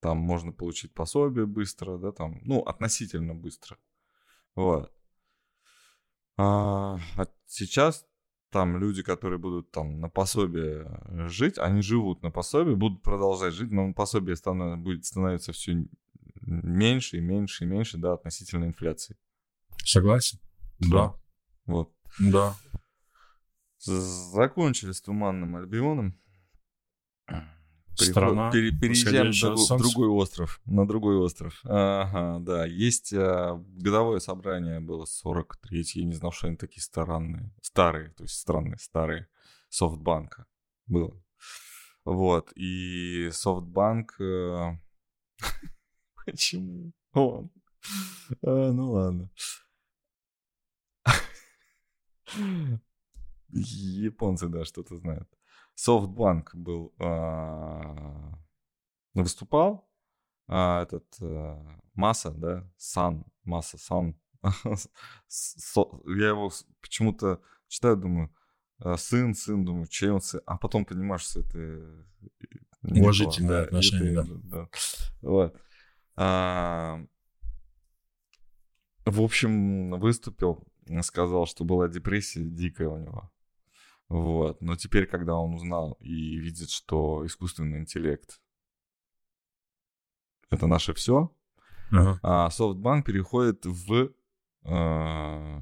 там 0.00 0.18
можно 0.18 0.52
получить 0.52 0.92
пособие 0.92 1.46
быстро, 1.46 1.96
да, 1.96 2.12
там, 2.12 2.40
ну, 2.42 2.60
относительно 2.60 3.34
быстро. 3.34 3.78
Вот. 4.54 4.92
А, 6.36 6.98
а 7.16 7.26
сейчас 7.46 8.06
там 8.54 8.78
люди, 8.78 9.02
которые 9.02 9.40
будут 9.40 9.72
там 9.72 9.98
на 9.98 10.08
пособие 10.08 10.86
э, 10.86 11.26
жить, 11.26 11.58
они 11.58 11.82
живут 11.82 12.22
на 12.22 12.30
пособие, 12.30 12.76
будут 12.76 13.02
продолжать 13.02 13.52
жить, 13.52 13.72
но 13.72 13.92
пособие 13.92 14.36
станов- 14.36 14.76
будет 14.76 15.04
становиться 15.04 15.50
все 15.50 15.88
меньше 16.40 17.16
и 17.16 17.20
меньше 17.20 17.64
и 17.64 17.66
меньше, 17.66 17.98
да, 17.98 18.12
относительно 18.12 18.66
инфляции. 18.66 19.16
Согласен? 19.84 20.38
Да. 20.78 21.14
Вот. 21.66 21.92
Да. 22.20 22.54
Закончили 23.80 24.92
с 24.92 25.02
Туманным 25.02 25.56
Альбионом. 25.56 26.16
Страна, 27.96 28.50
пере- 28.50 28.72
переезжаем 28.72 29.30
на 29.30 29.78
другой 29.78 30.08
остров. 30.08 30.60
На 30.64 30.86
другой 30.86 31.16
остров. 31.16 31.60
Ага, 31.64 32.38
да. 32.40 32.66
Есть 32.66 33.12
а, 33.12 33.62
годовое 33.76 34.20
собрание 34.20 34.80
было 34.80 35.04
43 35.04 35.84
я 35.94 36.04
не 36.04 36.14
знал, 36.14 36.32
что 36.32 36.48
они 36.48 36.56
такие 36.56 36.82
странные. 36.82 37.52
Старые, 37.62 38.10
то 38.10 38.24
есть 38.24 38.38
странные, 38.38 38.78
старые. 38.78 39.28
Софтбанка 39.68 40.46
было. 40.86 41.20
Вот. 42.04 42.52
И 42.54 43.30
Софтбанк... 43.32 44.20
э, 44.20 44.78
Почему? 46.26 46.92
О, 47.12 47.48
а, 48.42 48.72
ну 48.72 48.90
ладно. 48.92 49.30
Японцы, 53.50 54.48
да, 54.48 54.64
что-то 54.64 54.96
знают. 54.96 55.28
Софтбанк 55.74 56.54
был, 56.54 56.94
а, 56.98 58.38
выступал, 59.14 59.88
а, 60.46 60.82
этот 60.82 61.04
Масса, 61.94 62.30
да, 62.32 62.68
Сан, 62.76 63.24
Масса, 63.44 63.78
Сан. 63.78 64.16
Я 66.04 66.28
его 66.28 66.50
почему-то 66.80 67.40
читаю, 67.68 67.96
думаю, 67.96 68.34
а, 68.78 68.96
сын, 68.96 69.34
сын, 69.34 69.64
думаю, 69.64 69.86
чей 69.86 70.10
он 70.10 70.20
сын, 70.20 70.40
а 70.46 70.58
потом 70.58 70.84
понимаешь, 70.84 71.22
что 71.22 71.40
это... 71.40 71.58
э, 71.58 72.04
Уважительное 72.82 73.60
да, 73.60 73.62
отношение, 73.64 74.12
это, 74.12 74.34
да. 74.34 74.68
Вот. 75.22 75.56
А, 76.16 77.00
в 79.06 79.20
общем, 79.22 79.98
выступил, 79.98 80.66
сказал, 81.02 81.46
что 81.46 81.64
была 81.64 81.88
депрессия 81.88 82.44
дикая 82.44 82.88
у 82.88 82.98
него. 82.98 83.30
Вот. 84.08 84.60
Но 84.60 84.76
теперь, 84.76 85.06
когда 85.06 85.34
он 85.36 85.54
узнал 85.54 85.96
и 86.00 86.36
видит, 86.36 86.70
что 86.70 87.24
искусственный 87.26 87.78
интеллект 87.78 88.40
это 90.50 90.66
наше 90.66 90.94
все, 90.94 91.32
Ага. 91.90 92.18
а 92.22 92.48
SoftBank 92.48 93.02
переходит 93.02 93.64
в, 93.66 94.10
э, 94.64 95.60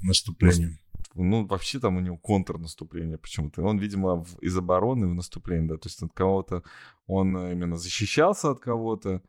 Наступление. 0.00 0.78
ну, 1.14 1.46
вообще 1.46 1.80
там 1.80 1.96
у 1.96 2.00
него 2.00 2.16
контрнаступление 2.16 3.18
почему-то. 3.18 3.62
Он, 3.62 3.78
видимо, 3.78 4.22
в, 4.22 4.38
из 4.38 4.56
обороны 4.56 5.08
в 5.08 5.14
наступление, 5.14 5.68
да, 5.68 5.76
то 5.76 5.88
есть 5.88 6.02
от 6.02 6.12
кого-то 6.12 6.62
он 7.06 7.36
именно 7.36 7.76
защищался 7.76 8.50
от 8.50 8.60
кого-то. 8.60 9.22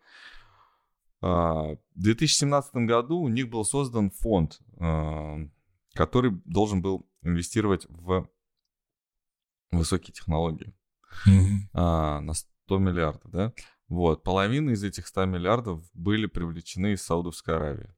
А, 1.22 1.74
в 1.74 1.80
2017 1.96 2.76
году 2.86 3.18
у 3.20 3.28
них 3.30 3.50
был 3.50 3.66
создан 3.66 4.12
фонд, 4.12 4.60
а, 4.78 5.40
который 5.94 6.32
должен 6.46 6.82
был 6.82 7.09
инвестировать 7.22 7.86
в 7.90 8.30
высокие 9.72 10.14
технологии 10.14 10.74
mm-hmm. 11.28 11.70
на 11.74 12.34
100 12.34 12.78
миллиардов, 12.78 13.32
да. 13.32 13.54
Вот, 13.88 14.24
половина 14.24 14.72
из 14.72 14.84
этих 14.84 15.08
100 15.08 15.26
миллиардов 15.26 15.84
были 15.94 16.28
привлечены 16.28 16.94
из 16.94 17.04
Саудовской 17.04 17.56
Аравии. 17.56 17.96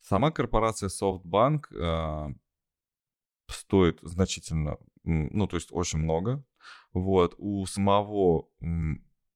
Сама 0.00 0.32
корпорация 0.32 0.88
SoftBank 0.88 1.66
э, 1.70 2.34
стоит 3.48 4.00
значительно, 4.02 4.76
ну, 5.04 5.46
то 5.46 5.56
есть 5.56 5.68
очень 5.70 6.00
много. 6.00 6.44
Вот, 6.92 7.34
у 7.38 7.64
самого 7.66 8.48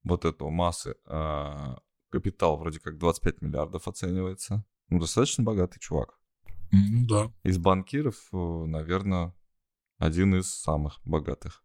вот 0.03 0.25
этого 0.25 0.49
массы 0.49 0.95
э, 1.05 1.75
капитал 2.09 2.57
вроде 2.57 2.79
как 2.79 2.97
25 2.97 3.41
миллиардов 3.41 3.87
оценивается. 3.87 4.65
Ну, 4.89 4.99
достаточно 4.99 5.43
богатый 5.43 5.79
чувак. 5.79 6.18
Ну, 6.71 7.05
да. 7.07 7.31
Из 7.43 7.57
банкиров, 7.57 8.29
э, 8.31 8.37
наверное, 8.37 9.33
один 9.97 10.35
из 10.35 10.53
самых 10.53 10.99
богатых. 11.03 11.63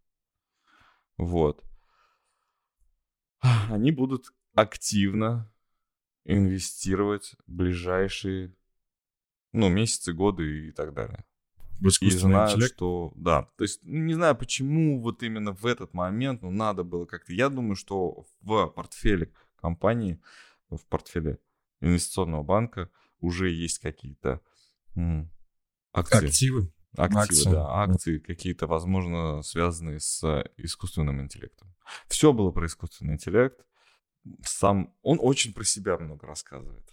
Вот. 1.16 1.64
Они 3.70 3.90
будут 3.92 4.32
активно 4.54 5.52
инвестировать 6.24 7.34
в 7.46 7.52
ближайшие 7.52 8.54
ну, 9.52 9.68
месяцы, 9.68 10.12
годы 10.12 10.68
и 10.68 10.72
так 10.72 10.94
далее. 10.94 11.24
В 11.80 11.88
и 12.00 12.10
знаю, 12.10 12.50
интеллект? 12.50 12.74
что... 12.74 13.12
Да, 13.14 13.48
то 13.56 13.64
есть 13.64 13.80
ну, 13.82 13.98
не 14.04 14.14
знаю, 14.14 14.36
почему 14.36 15.00
вот 15.00 15.22
именно 15.22 15.52
в 15.52 15.66
этот 15.66 15.92
момент, 15.92 16.42
ну, 16.42 16.50
надо 16.50 16.82
было 16.82 17.04
как-то... 17.04 17.32
Я 17.32 17.48
думаю, 17.48 17.76
что 17.76 18.26
в 18.40 18.68
портфеле 18.68 19.32
компании, 19.56 20.20
в 20.70 20.84
портфеле 20.86 21.38
инвестиционного 21.80 22.42
банка 22.42 22.90
уже 23.20 23.50
есть 23.50 23.78
какие-то 23.78 24.40
акции. 25.92 26.26
Активы. 26.26 26.72
Активы, 26.96 27.22
акции. 27.22 27.50
да, 27.50 27.66
акции 27.82 28.18
какие-то, 28.18 28.66
возможно, 28.66 29.42
связанные 29.42 29.98
с 29.98 30.22
искусственным 30.56 31.20
интеллектом. 31.20 31.74
Все 32.06 32.32
было 32.32 32.50
про 32.50 32.66
искусственный 32.66 33.14
интеллект. 33.14 33.58
Сам 34.42 34.94
он 35.02 35.18
очень 35.20 35.52
про 35.52 35.64
себя 35.64 35.98
много 35.98 36.26
рассказывает. 36.26 36.88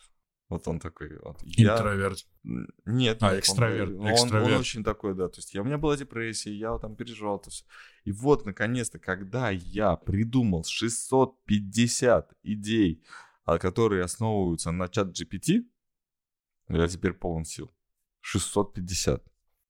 Вот 0.51 0.67
он 0.67 0.79
такой. 0.79 1.17
Вот, 1.23 1.41
Интроверт. 1.43 2.27
Я... 2.43 2.51
Нет. 2.85 3.23
А, 3.23 3.39
экстраверт. 3.39 3.91
Он, 3.91 4.11
экстраверт. 4.11 4.47
Он, 4.47 4.53
он 4.53 4.59
очень 4.59 4.83
такой, 4.83 5.15
да. 5.15 5.29
То 5.29 5.37
есть 5.37 5.53
я, 5.53 5.61
у 5.61 5.63
меня 5.63 5.77
была 5.77 5.95
депрессия, 5.95 6.53
я 6.53 6.77
там 6.77 6.97
переживал 6.97 7.37
это 7.37 7.49
все. 7.49 7.63
И 8.03 8.11
вот, 8.11 8.45
наконец-то, 8.45 8.99
когда 8.99 9.49
я 9.49 9.95
придумал 9.95 10.65
650 10.65 12.33
идей, 12.43 13.01
а, 13.45 13.59
которые 13.59 14.03
основываются 14.03 14.71
на 14.71 14.89
чат 14.89 15.17
GPT, 15.17 15.63
я 16.67 16.87
теперь 16.89 17.13
полон 17.13 17.45
сил. 17.45 17.71
650. 18.21 19.23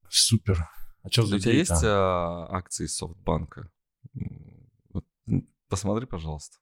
Супер. 0.09 0.69
А 1.03 1.09
что 1.09 1.25
за 1.25 1.37
У 1.37 1.39
тебя 1.39 1.53
есть 1.53 1.83
а, 1.83 2.47
акции 2.49 2.85
софтбанка? 2.85 3.71
Посмотри, 5.67 6.05
пожалуйста. 6.05 6.57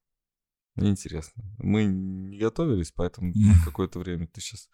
Мне 0.76 0.92
интересно. 0.92 1.44
Мы 1.58 1.86
не 1.86 2.38
готовились, 2.38 2.92
поэтому 2.92 3.34
какое-то 3.66 4.00
время 4.00 4.28
ты 4.28 4.40
сейчас... 4.40 4.70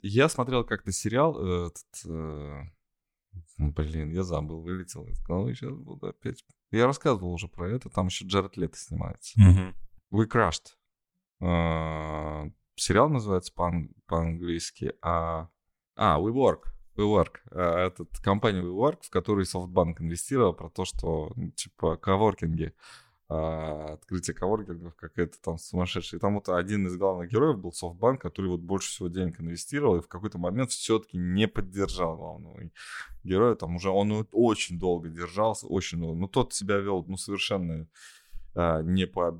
Я 0.00 0.28
смотрел 0.28 0.64
как-то 0.64 0.92
сериал 0.92 1.36
э, 1.38 1.66
этот... 1.66 2.10
Э, 2.10 2.62
блин, 3.58 4.10
я 4.10 4.22
забыл, 4.22 4.62
вылетел 4.62 5.06
из 5.08 5.20
головы, 5.20 5.54
сейчас 5.54 5.72
буду 5.72 6.06
опять... 6.06 6.42
Я 6.70 6.86
рассказывал 6.86 7.32
уже 7.32 7.48
про 7.48 7.68
это, 7.68 7.90
там 7.90 8.06
еще 8.06 8.24
Джаред 8.24 8.56
Лето 8.56 8.78
снимается. 8.78 9.38
We 10.12 10.26
Crushed. 10.26 10.76
А, 11.42 12.48
сериал 12.76 13.10
называется 13.10 13.52
по-английски, 14.06 14.94
а... 15.02 15.50
А, 16.02 16.18
We 16.18 16.32
Work. 16.32 16.62
WeWork. 16.96 17.40
А, 17.50 17.86
этот 17.86 18.08
компания 18.20 18.62
WeWork, 18.62 19.02
в 19.02 19.10
которой 19.10 19.44
SoftBank 19.44 19.96
инвестировал, 20.00 20.54
про 20.54 20.70
то, 20.70 20.86
что, 20.86 21.30
ну, 21.36 21.50
типа, 21.50 21.98
коворкинги 21.98 22.72
а, 23.28 23.92
открытие 23.92 24.34
коворкингов 24.34 24.94
какая-то 24.94 25.38
там 25.42 25.58
сумасшедшая. 25.58 26.18
И 26.18 26.20
там 26.22 26.36
вот 26.36 26.48
один 26.48 26.86
из 26.86 26.96
главных 26.96 27.30
героев 27.30 27.58
был 27.58 27.74
Софтбанк, 27.74 28.22
который 28.22 28.50
вот 28.50 28.60
больше 28.60 28.88
всего 28.88 29.08
денег 29.08 29.42
инвестировал 29.42 29.98
и 29.98 30.00
в 30.00 30.08
какой-то 30.08 30.38
момент 30.38 30.70
все-таки 30.70 31.18
не 31.18 31.46
поддержал 31.46 32.16
главного 32.16 32.70
героя. 33.22 33.54
Там 33.54 33.76
уже 33.76 33.90
он 33.90 34.26
очень 34.32 34.78
долго 34.78 35.10
держался, 35.10 35.66
очень 35.66 36.00
долго. 36.00 36.18
Но 36.18 36.28
тот 36.28 36.54
себя 36.54 36.78
вел, 36.78 37.04
ну, 37.06 37.18
совершенно 37.18 37.86
а, 38.54 38.80
не 38.80 39.06
по 39.06 39.38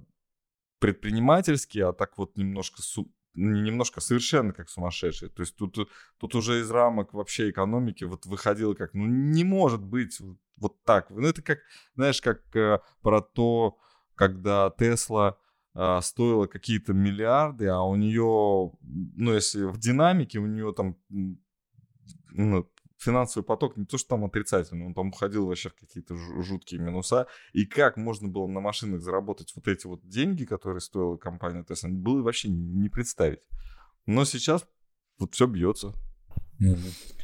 предпринимательски, 0.78 1.78
а 1.78 1.94
так 1.94 2.18
вот 2.18 2.36
немножко 2.36 2.82
су 2.82 3.10
немножко, 3.34 4.00
совершенно 4.00 4.52
как 4.52 4.68
сумасшедший. 4.68 5.28
То 5.28 5.42
есть 5.42 5.56
тут, 5.56 5.76
тут 6.18 6.34
уже 6.34 6.60
из 6.60 6.70
рамок 6.70 7.12
вообще 7.14 7.50
экономики 7.50 8.04
вот 8.04 8.26
выходило 8.26 8.74
как, 8.74 8.94
ну 8.94 9.06
не 9.06 9.44
может 9.44 9.82
быть 9.82 10.20
вот 10.56 10.82
так. 10.84 11.10
Ну 11.10 11.26
это 11.26 11.42
как, 11.42 11.58
знаешь, 11.94 12.20
как 12.20 12.40
э, 12.54 12.80
про 13.02 13.20
то, 13.20 13.78
когда 14.14 14.70
Тесла 14.78 15.38
э, 15.74 16.00
стоила 16.02 16.46
какие-то 16.46 16.92
миллиарды, 16.92 17.68
а 17.68 17.82
у 17.82 17.96
нее, 17.96 18.72
ну 18.82 19.34
если 19.34 19.64
в 19.64 19.78
динамике 19.78 20.38
у 20.38 20.46
нее 20.46 20.72
там 20.74 20.96
ну, 22.32 22.68
финансовый 23.00 23.44
поток 23.44 23.76
не 23.76 23.86
то, 23.86 23.96
что 23.98 24.10
там 24.10 24.24
отрицательный, 24.24 24.86
он 24.86 24.94
там 24.94 25.08
уходил 25.08 25.46
вообще 25.46 25.70
в 25.70 25.74
какие-то 25.74 26.14
жуткие 26.42 26.80
минуса. 26.80 27.26
И 27.52 27.64
как 27.64 27.96
можно 27.96 28.28
было 28.28 28.46
на 28.46 28.60
машинах 28.60 29.00
заработать 29.00 29.52
вот 29.56 29.66
эти 29.68 29.86
вот 29.86 30.06
деньги, 30.06 30.44
которые 30.44 30.80
стоила 30.80 31.16
компания 31.16 31.64
Tesla, 31.64 31.88
было 31.88 32.22
вообще 32.22 32.48
не 32.48 32.88
представить. 32.88 33.48
Но 34.06 34.24
сейчас 34.24 34.66
вот 35.18 35.34
все 35.34 35.46
бьется. 35.46 35.94
Mm-hmm. 36.60 37.14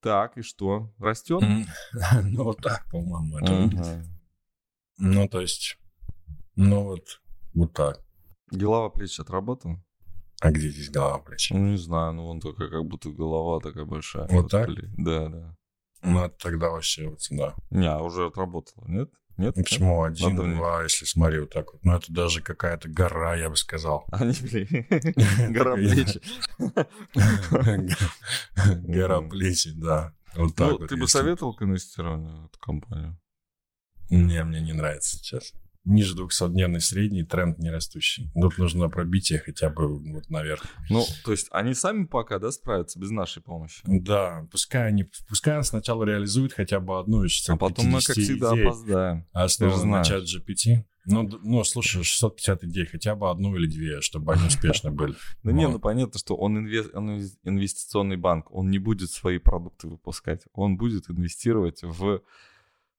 Так, 0.00 0.38
и 0.38 0.42
что? 0.42 0.92
Растет? 0.98 1.42
ну, 2.22 2.44
вот 2.44 2.58
так, 2.62 2.86
по-моему, 2.90 3.38
это 3.38 3.52
выглядит. 3.52 4.06
Ну, 4.98 5.28
то 5.28 5.40
есть, 5.40 5.78
ну 6.54 6.84
вот, 6.84 7.20
вот 7.54 7.72
так. 7.72 8.00
Голова 8.50 8.88
плечи 8.90 9.20
отработана? 9.20 9.84
А 10.40 10.50
где 10.50 10.68
здесь 10.68 10.90
голова 10.90 11.18
плечи? 11.18 11.52
Ну, 11.52 11.70
не 11.70 11.78
знаю, 11.78 12.12
ну 12.12 12.24
вон 12.24 12.40
только 12.40 12.68
как 12.68 12.84
будто 12.84 13.10
голова 13.10 13.60
такая 13.60 13.84
большая. 13.84 14.28
Вот, 14.28 14.42
вот 14.42 14.50
так? 14.50 14.68
Да, 14.96 15.28
да. 15.28 15.56
Ну, 16.02 16.24
это 16.24 16.38
тогда 16.38 16.70
вообще 16.70 17.08
вот 17.08 17.20
сюда. 17.20 17.54
Не, 17.70 17.90
а 17.90 18.00
уже 18.00 18.26
отработала, 18.26 18.86
нет? 18.86 19.10
Нет? 19.36 19.56
Ну, 19.56 19.62
почему 19.62 20.02
один, 20.02 20.36
Надо 20.36 20.54
два, 20.54 20.82
если 20.82 21.04
смотри 21.04 21.40
вот 21.40 21.50
так 21.50 21.72
вот. 21.72 21.84
Ну, 21.84 21.94
это 21.94 22.12
даже 22.12 22.40
какая-то 22.40 22.88
гора, 22.88 23.36
я 23.36 23.50
бы 23.50 23.56
сказал. 23.56 24.04
Они, 24.12 24.32
блин, 24.42 24.86
гора 25.52 25.74
плечи. 25.74 26.20
Гора 28.86 29.20
плечи, 29.22 29.70
да. 29.72 30.12
Вот 30.36 30.54
так 30.54 30.78
ну, 30.78 30.86
ты 30.86 30.96
бы 30.96 31.08
советовал 31.08 31.54
к 31.54 31.62
инвестированию 31.62 32.46
эту 32.46 32.58
компанию? 32.60 33.18
Не, 34.10 34.44
мне 34.44 34.60
не 34.60 34.72
нравится 34.72 35.18
сейчас 35.18 35.52
ниже 35.88 36.14
200-дневной 36.16 36.80
средней 36.80 37.24
тренд 37.24 37.58
не 37.58 37.70
растущий. 37.70 38.30
Тут 38.34 38.58
нужно 38.58 38.88
пробитие 38.88 39.38
хотя 39.38 39.70
бы 39.70 39.98
вот 39.98 40.30
наверх. 40.30 40.64
Ну, 40.90 41.04
то 41.24 41.32
есть 41.32 41.48
они 41.50 41.74
сами 41.74 42.04
пока, 42.04 42.38
да, 42.38 42.50
справятся 42.52 42.98
без 42.98 43.10
нашей 43.10 43.42
помощи? 43.42 43.82
Да, 43.86 44.46
пускай 44.50 44.88
они, 44.88 45.04
пускай 45.28 45.62
сначала 45.64 46.04
реализуют 46.04 46.52
хотя 46.52 46.80
бы 46.80 46.98
одну 46.98 47.24
из 47.24 47.48
А 47.48 47.56
потом 47.56 47.86
мы, 47.86 48.00
как 48.00 48.16
всегда, 48.16 48.54
идей, 48.54 48.64
опоздаем. 48.64 49.26
А 49.32 49.48
что 49.48 49.84
на 49.84 50.04
чат 50.04 50.24
GPT? 50.24 50.84
Ну, 51.10 51.26
ну, 51.42 51.64
слушай, 51.64 52.02
650 52.02 52.64
идей, 52.64 52.84
хотя 52.84 53.14
бы 53.14 53.30
одну 53.30 53.56
или 53.56 53.66
две, 53.66 54.02
чтобы 54.02 54.34
они 54.34 54.46
успешно 54.46 54.90
были. 54.90 55.14
Да 55.42 55.52
не, 55.52 55.66
ну 55.66 55.78
понятно, 55.78 56.18
что 56.18 56.36
он 56.36 56.58
инвестиционный 56.58 58.16
банк, 58.16 58.52
он 58.52 58.70
не 58.70 58.78
будет 58.78 59.10
свои 59.10 59.38
продукты 59.38 59.88
выпускать, 59.88 60.42
он 60.52 60.76
будет 60.76 61.08
инвестировать 61.08 61.82
в 61.82 62.20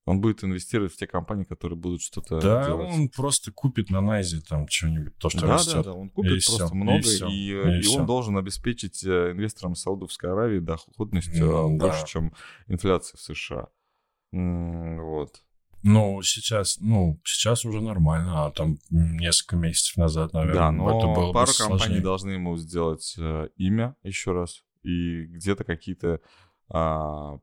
он 0.10 0.22
будет 0.22 0.43
инвестировать 0.43 0.91
в 0.91 0.97
те 0.97 1.05
компании, 1.05 1.43
которые 1.43 1.78
будут 1.78 2.01
что-то 2.01 2.41
да, 2.41 2.66
делать. 2.66 2.93
он 2.93 3.10
просто 3.10 3.51
купит 3.51 3.91
на 3.91 4.01
Найзе 4.01 4.41
там 4.41 4.68
что-нибудь, 4.68 5.16
то, 5.20 5.30
что 5.30 5.41
да, 5.41 5.53
растет. 5.53 5.76
Да, 5.76 5.84
да, 5.84 5.93
он 5.93 6.10
купит 6.10 6.32
и 6.32 6.45
просто 6.45 6.66
все, 6.66 6.74
много, 6.74 6.97
и, 6.97 7.01
все, 7.01 7.28
и, 7.28 7.80
и, 7.80 7.82
и 7.84 7.88
он 7.95 8.07
должен 8.07 8.36
обеспечить 8.36 9.03
э, 9.03 9.34
инвесторам 9.34 9.76
Саудовской 9.76 10.32
Аравии 10.32 10.60
доходность 10.60 11.30
mm, 11.30 11.78
больше, 11.78 12.01
да. 12.01 12.07
чем 12.07 12.34
инфляция 12.68 13.18
в 13.18 13.22
США. 13.22 13.68
Вот. 14.32 15.43
Ну, 15.84 16.22
сейчас, 16.24 16.80
ну, 16.80 17.22
сейчас 17.24 17.64
уже 17.64 17.80
нормально, 17.80 18.47
а 18.47 18.51
там 18.51 18.80
несколько 18.89 19.57
месяцев 19.57 19.95
назад, 19.95 20.34
наверное, 20.34 20.55
да, 20.55 20.72
но 20.72 20.97
это 20.97 21.07
было 21.07 21.32
пару 21.32 21.51
компаний 21.55 21.99
должны 21.99 22.32
ему 22.32 22.57
сделать 22.57 23.16
э, 23.20 23.49
имя 23.57 23.95
еще 24.01 24.32
раз, 24.32 24.64
и 24.82 25.26
где-то 25.26 25.64
какие-то 25.64 26.20
а, 26.68 27.38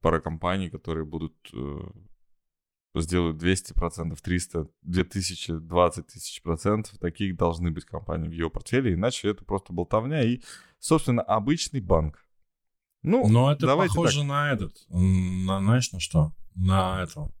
пара 0.00 0.20
компаний, 0.20 0.70
которые 0.70 1.04
будут 1.04 1.34
э, 1.52 1.78
сделают 2.94 3.42
200%, 3.42 4.16
300, 4.20 4.66
2000, 4.82 5.58
20 5.60 6.06
тысяч 6.06 6.42
процентов. 6.42 6.98
Таких 6.98 7.36
должны 7.36 7.70
быть 7.70 7.84
компании 7.84 8.28
в 8.28 8.32
его 8.32 8.50
портфеле, 8.50 8.94
иначе 8.94 9.28
это 9.28 9.44
просто 9.44 9.72
болтовня 9.72 10.22
и, 10.22 10.40
собственно, 10.78 11.22
обычный 11.22 11.80
банк. 11.80 12.24
Ну, 13.02 13.26
Но 13.28 13.50
это 13.52 13.66
давайте 13.66 13.94
похоже 13.94 14.18
так. 14.20 14.28
на 14.28 14.52
этот, 14.52 14.72
на, 14.88 15.60
знаешь, 15.60 15.90
на 15.92 16.00
что? 16.00 16.32
На 16.54 17.02
этого. 17.02 17.32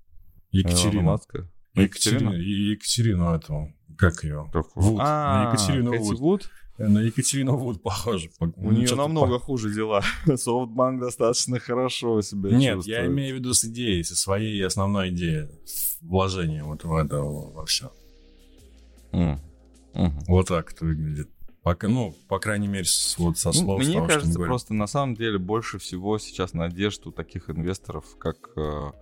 Екатерину. 0.52 1.02
Маска. 1.02 1.50
Екатерину, 1.74 2.32
и- 2.34 2.70
Екатерину 2.72 3.30
эту, 3.34 3.72
как 3.98 4.24
ее? 4.24 4.50
Вуд. 4.74 5.00
А, 5.02 5.44
На 5.44 5.52
Екатерину. 5.52 5.98
Вуд? 6.16 6.50
На 6.88 7.00
Екатерину 7.00 7.56
Вуд 7.56 7.82
похоже. 7.82 8.30
У 8.40 8.46
Ну, 8.46 8.70
нее 8.72 8.94
намного 8.94 9.38
хуже 9.38 9.72
дела. 9.74 10.02
Софтбанк 10.36 11.00
достаточно 11.00 11.58
хорошо 11.58 12.22
себя 12.22 12.50
Нет, 12.50 12.76
чувствует. 12.76 12.98
я 12.98 13.06
имею 13.06 13.36
в 13.36 13.38
виду 13.38 13.52
с 13.54 13.64
идеей, 13.64 14.02
со 14.02 14.16
своей 14.16 14.64
основной 14.64 15.10
идеей 15.10 15.48
вложения 16.00 16.64
вот 16.64 16.84
в 16.84 16.94
это 16.94 17.20
во 17.20 17.64
все. 17.66 17.92
М. 19.12 19.40
Мгм. 19.94 20.20
Вот 20.28 20.48
так 20.48 20.72
это 20.72 20.84
выглядит. 20.84 21.28
Пока, 21.62 21.88
ну, 21.88 22.14
по 22.28 22.38
крайней 22.38 22.68
мере, 22.68 22.84
с- 22.86 23.18
вот 23.18 23.36
со 23.36 23.48
Ну, 23.48 23.52
слов 23.52 23.80
Мне 23.84 23.94
того, 23.96 24.06
кажется, 24.06 24.38
просто 24.38 24.72
на 24.72 24.86
самом 24.86 25.14
деле 25.14 25.38
больше 25.38 25.78
всего 25.78 26.18
сейчас 26.18 26.54
надежд 26.54 27.06
у 27.06 27.12
таких 27.12 27.50
инвесторов, 27.50 28.16
как 28.18 28.36
э, 28.56 28.92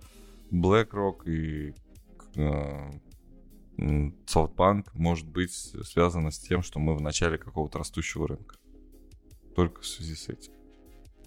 BlackRock 0.51 1.25
и 1.29 1.73
э, 2.35 2.91
SoftBank, 3.79 4.87
может 4.93 5.27
быть 5.27 5.53
связано 5.53 6.31
с 6.31 6.39
тем, 6.39 6.61
что 6.61 6.79
мы 6.79 6.95
в 6.95 7.01
начале 7.01 7.37
какого-то 7.37 7.77
растущего 7.79 8.27
рынка. 8.27 8.57
Только 9.55 9.81
в 9.81 9.87
связи 9.87 10.15
с 10.15 10.29
этим. 10.29 10.53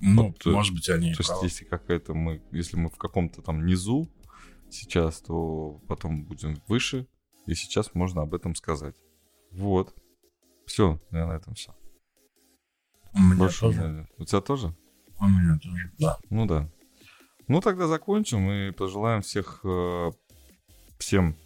Ну, 0.01 0.29
вот, 0.29 0.47
э, 0.47 0.51
может 0.51 0.75
быть, 0.75 0.89
они 0.89 1.15
То 1.15 1.21
есть, 1.21 1.43
если 1.43 1.65
какая-то 1.65 2.15
мы, 2.15 2.43
если 2.51 2.77
мы 2.77 2.89
в 2.91 2.97
каком-то 2.97 3.41
там 3.43 3.65
низу 3.65 4.09
сейчас, 4.71 5.21
то 5.21 5.81
потом 5.87 6.25
будем 6.25 6.61
выше, 6.67 7.07
и 7.47 7.55
сейчас 7.55 7.95
можно 7.95 8.23
об 8.23 8.35
этом 8.35 8.55
сказать. 8.55 8.97
Вот. 9.53 9.95
Все, 10.67 11.01
я 11.11 11.27
на 11.27 11.33
этом 11.33 11.55
все. 11.55 11.75
У 13.15 13.19
меня 13.21 13.37
Больше 13.37 13.61
тоже. 13.61 13.81
у 13.83 13.89
меня- 13.89 14.07
У 14.19 14.25
тебя 14.25 14.41
тоже? 14.41 14.77
У 15.21 15.29
меня 15.29 15.59
тоже, 15.59 15.93
да. 15.99 16.19
Ну 16.31 16.47
да. 16.47 16.71
Ну 17.49 17.61
тогда 17.61 17.87
закончим 17.87 18.51
и 18.51 18.71
пожелаем 18.73 19.23
всех 19.23 19.61
э, 19.65 20.11
всем 20.99 21.37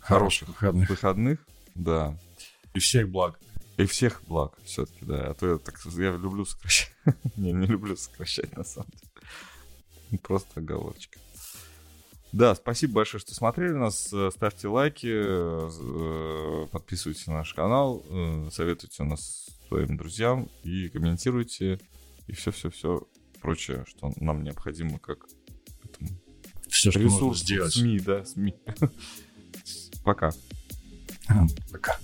хороших 0.00 0.48
выходных. 0.48 0.88
выходных, 0.90 1.46
да, 1.74 2.18
И 2.74 2.78
всех 2.78 3.08
благ. 3.10 3.38
и 3.76 3.84
всех 3.86 4.22
благ 4.24 4.58
все-таки, 4.64 5.04
да. 5.04 5.30
А 5.30 5.34
то 5.34 5.50
я 5.52 5.58
так 5.58 5.78
я 5.96 6.10
люблю 6.16 6.44
сокращать, 6.44 6.92
не 7.36 7.52
не 7.52 7.66
люблю 7.66 7.96
сокращать 7.96 8.56
на 8.56 8.64
самом 8.64 8.90
деле, 8.90 10.18
просто 10.18 10.60
оговорочка. 10.60 11.18
Да, 12.32 12.54
спасибо 12.54 12.94
большое, 12.94 13.20
что 13.20 13.34
смотрели 13.34 13.72
нас. 13.72 14.14
Ставьте 14.30 14.68
лайки, 14.68 15.08
э, 15.10 16.66
подписывайтесь 16.70 17.26
на 17.26 17.34
наш 17.38 17.52
канал, 17.54 18.04
э, 18.08 18.48
советуйте 18.52 19.02
нас 19.02 19.48
своим 19.66 19.96
друзьям 19.96 20.48
и 20.62 20.88
комментируйте 20.90 21.80
и 22.28 22.32
все-все-все 22.32 23.08
прочее, 23.40 23.84
что 23.88 24.12
нам 24.16 24.44
необходимо 24.44 25.00
как 25.00 25.26
этому 25.82 26.10
Все, 26.68 26.92
что 26.92 27.00
можно 27.00 27.16
ресурс 27.16 27.38
сделать. 27.40 27.72
СМИ, 27.74 27.98
да, 28.00 28.24
СМИ. 28.24 28.54
Пока. 30.04 30.30
Пока. 31.72 31.98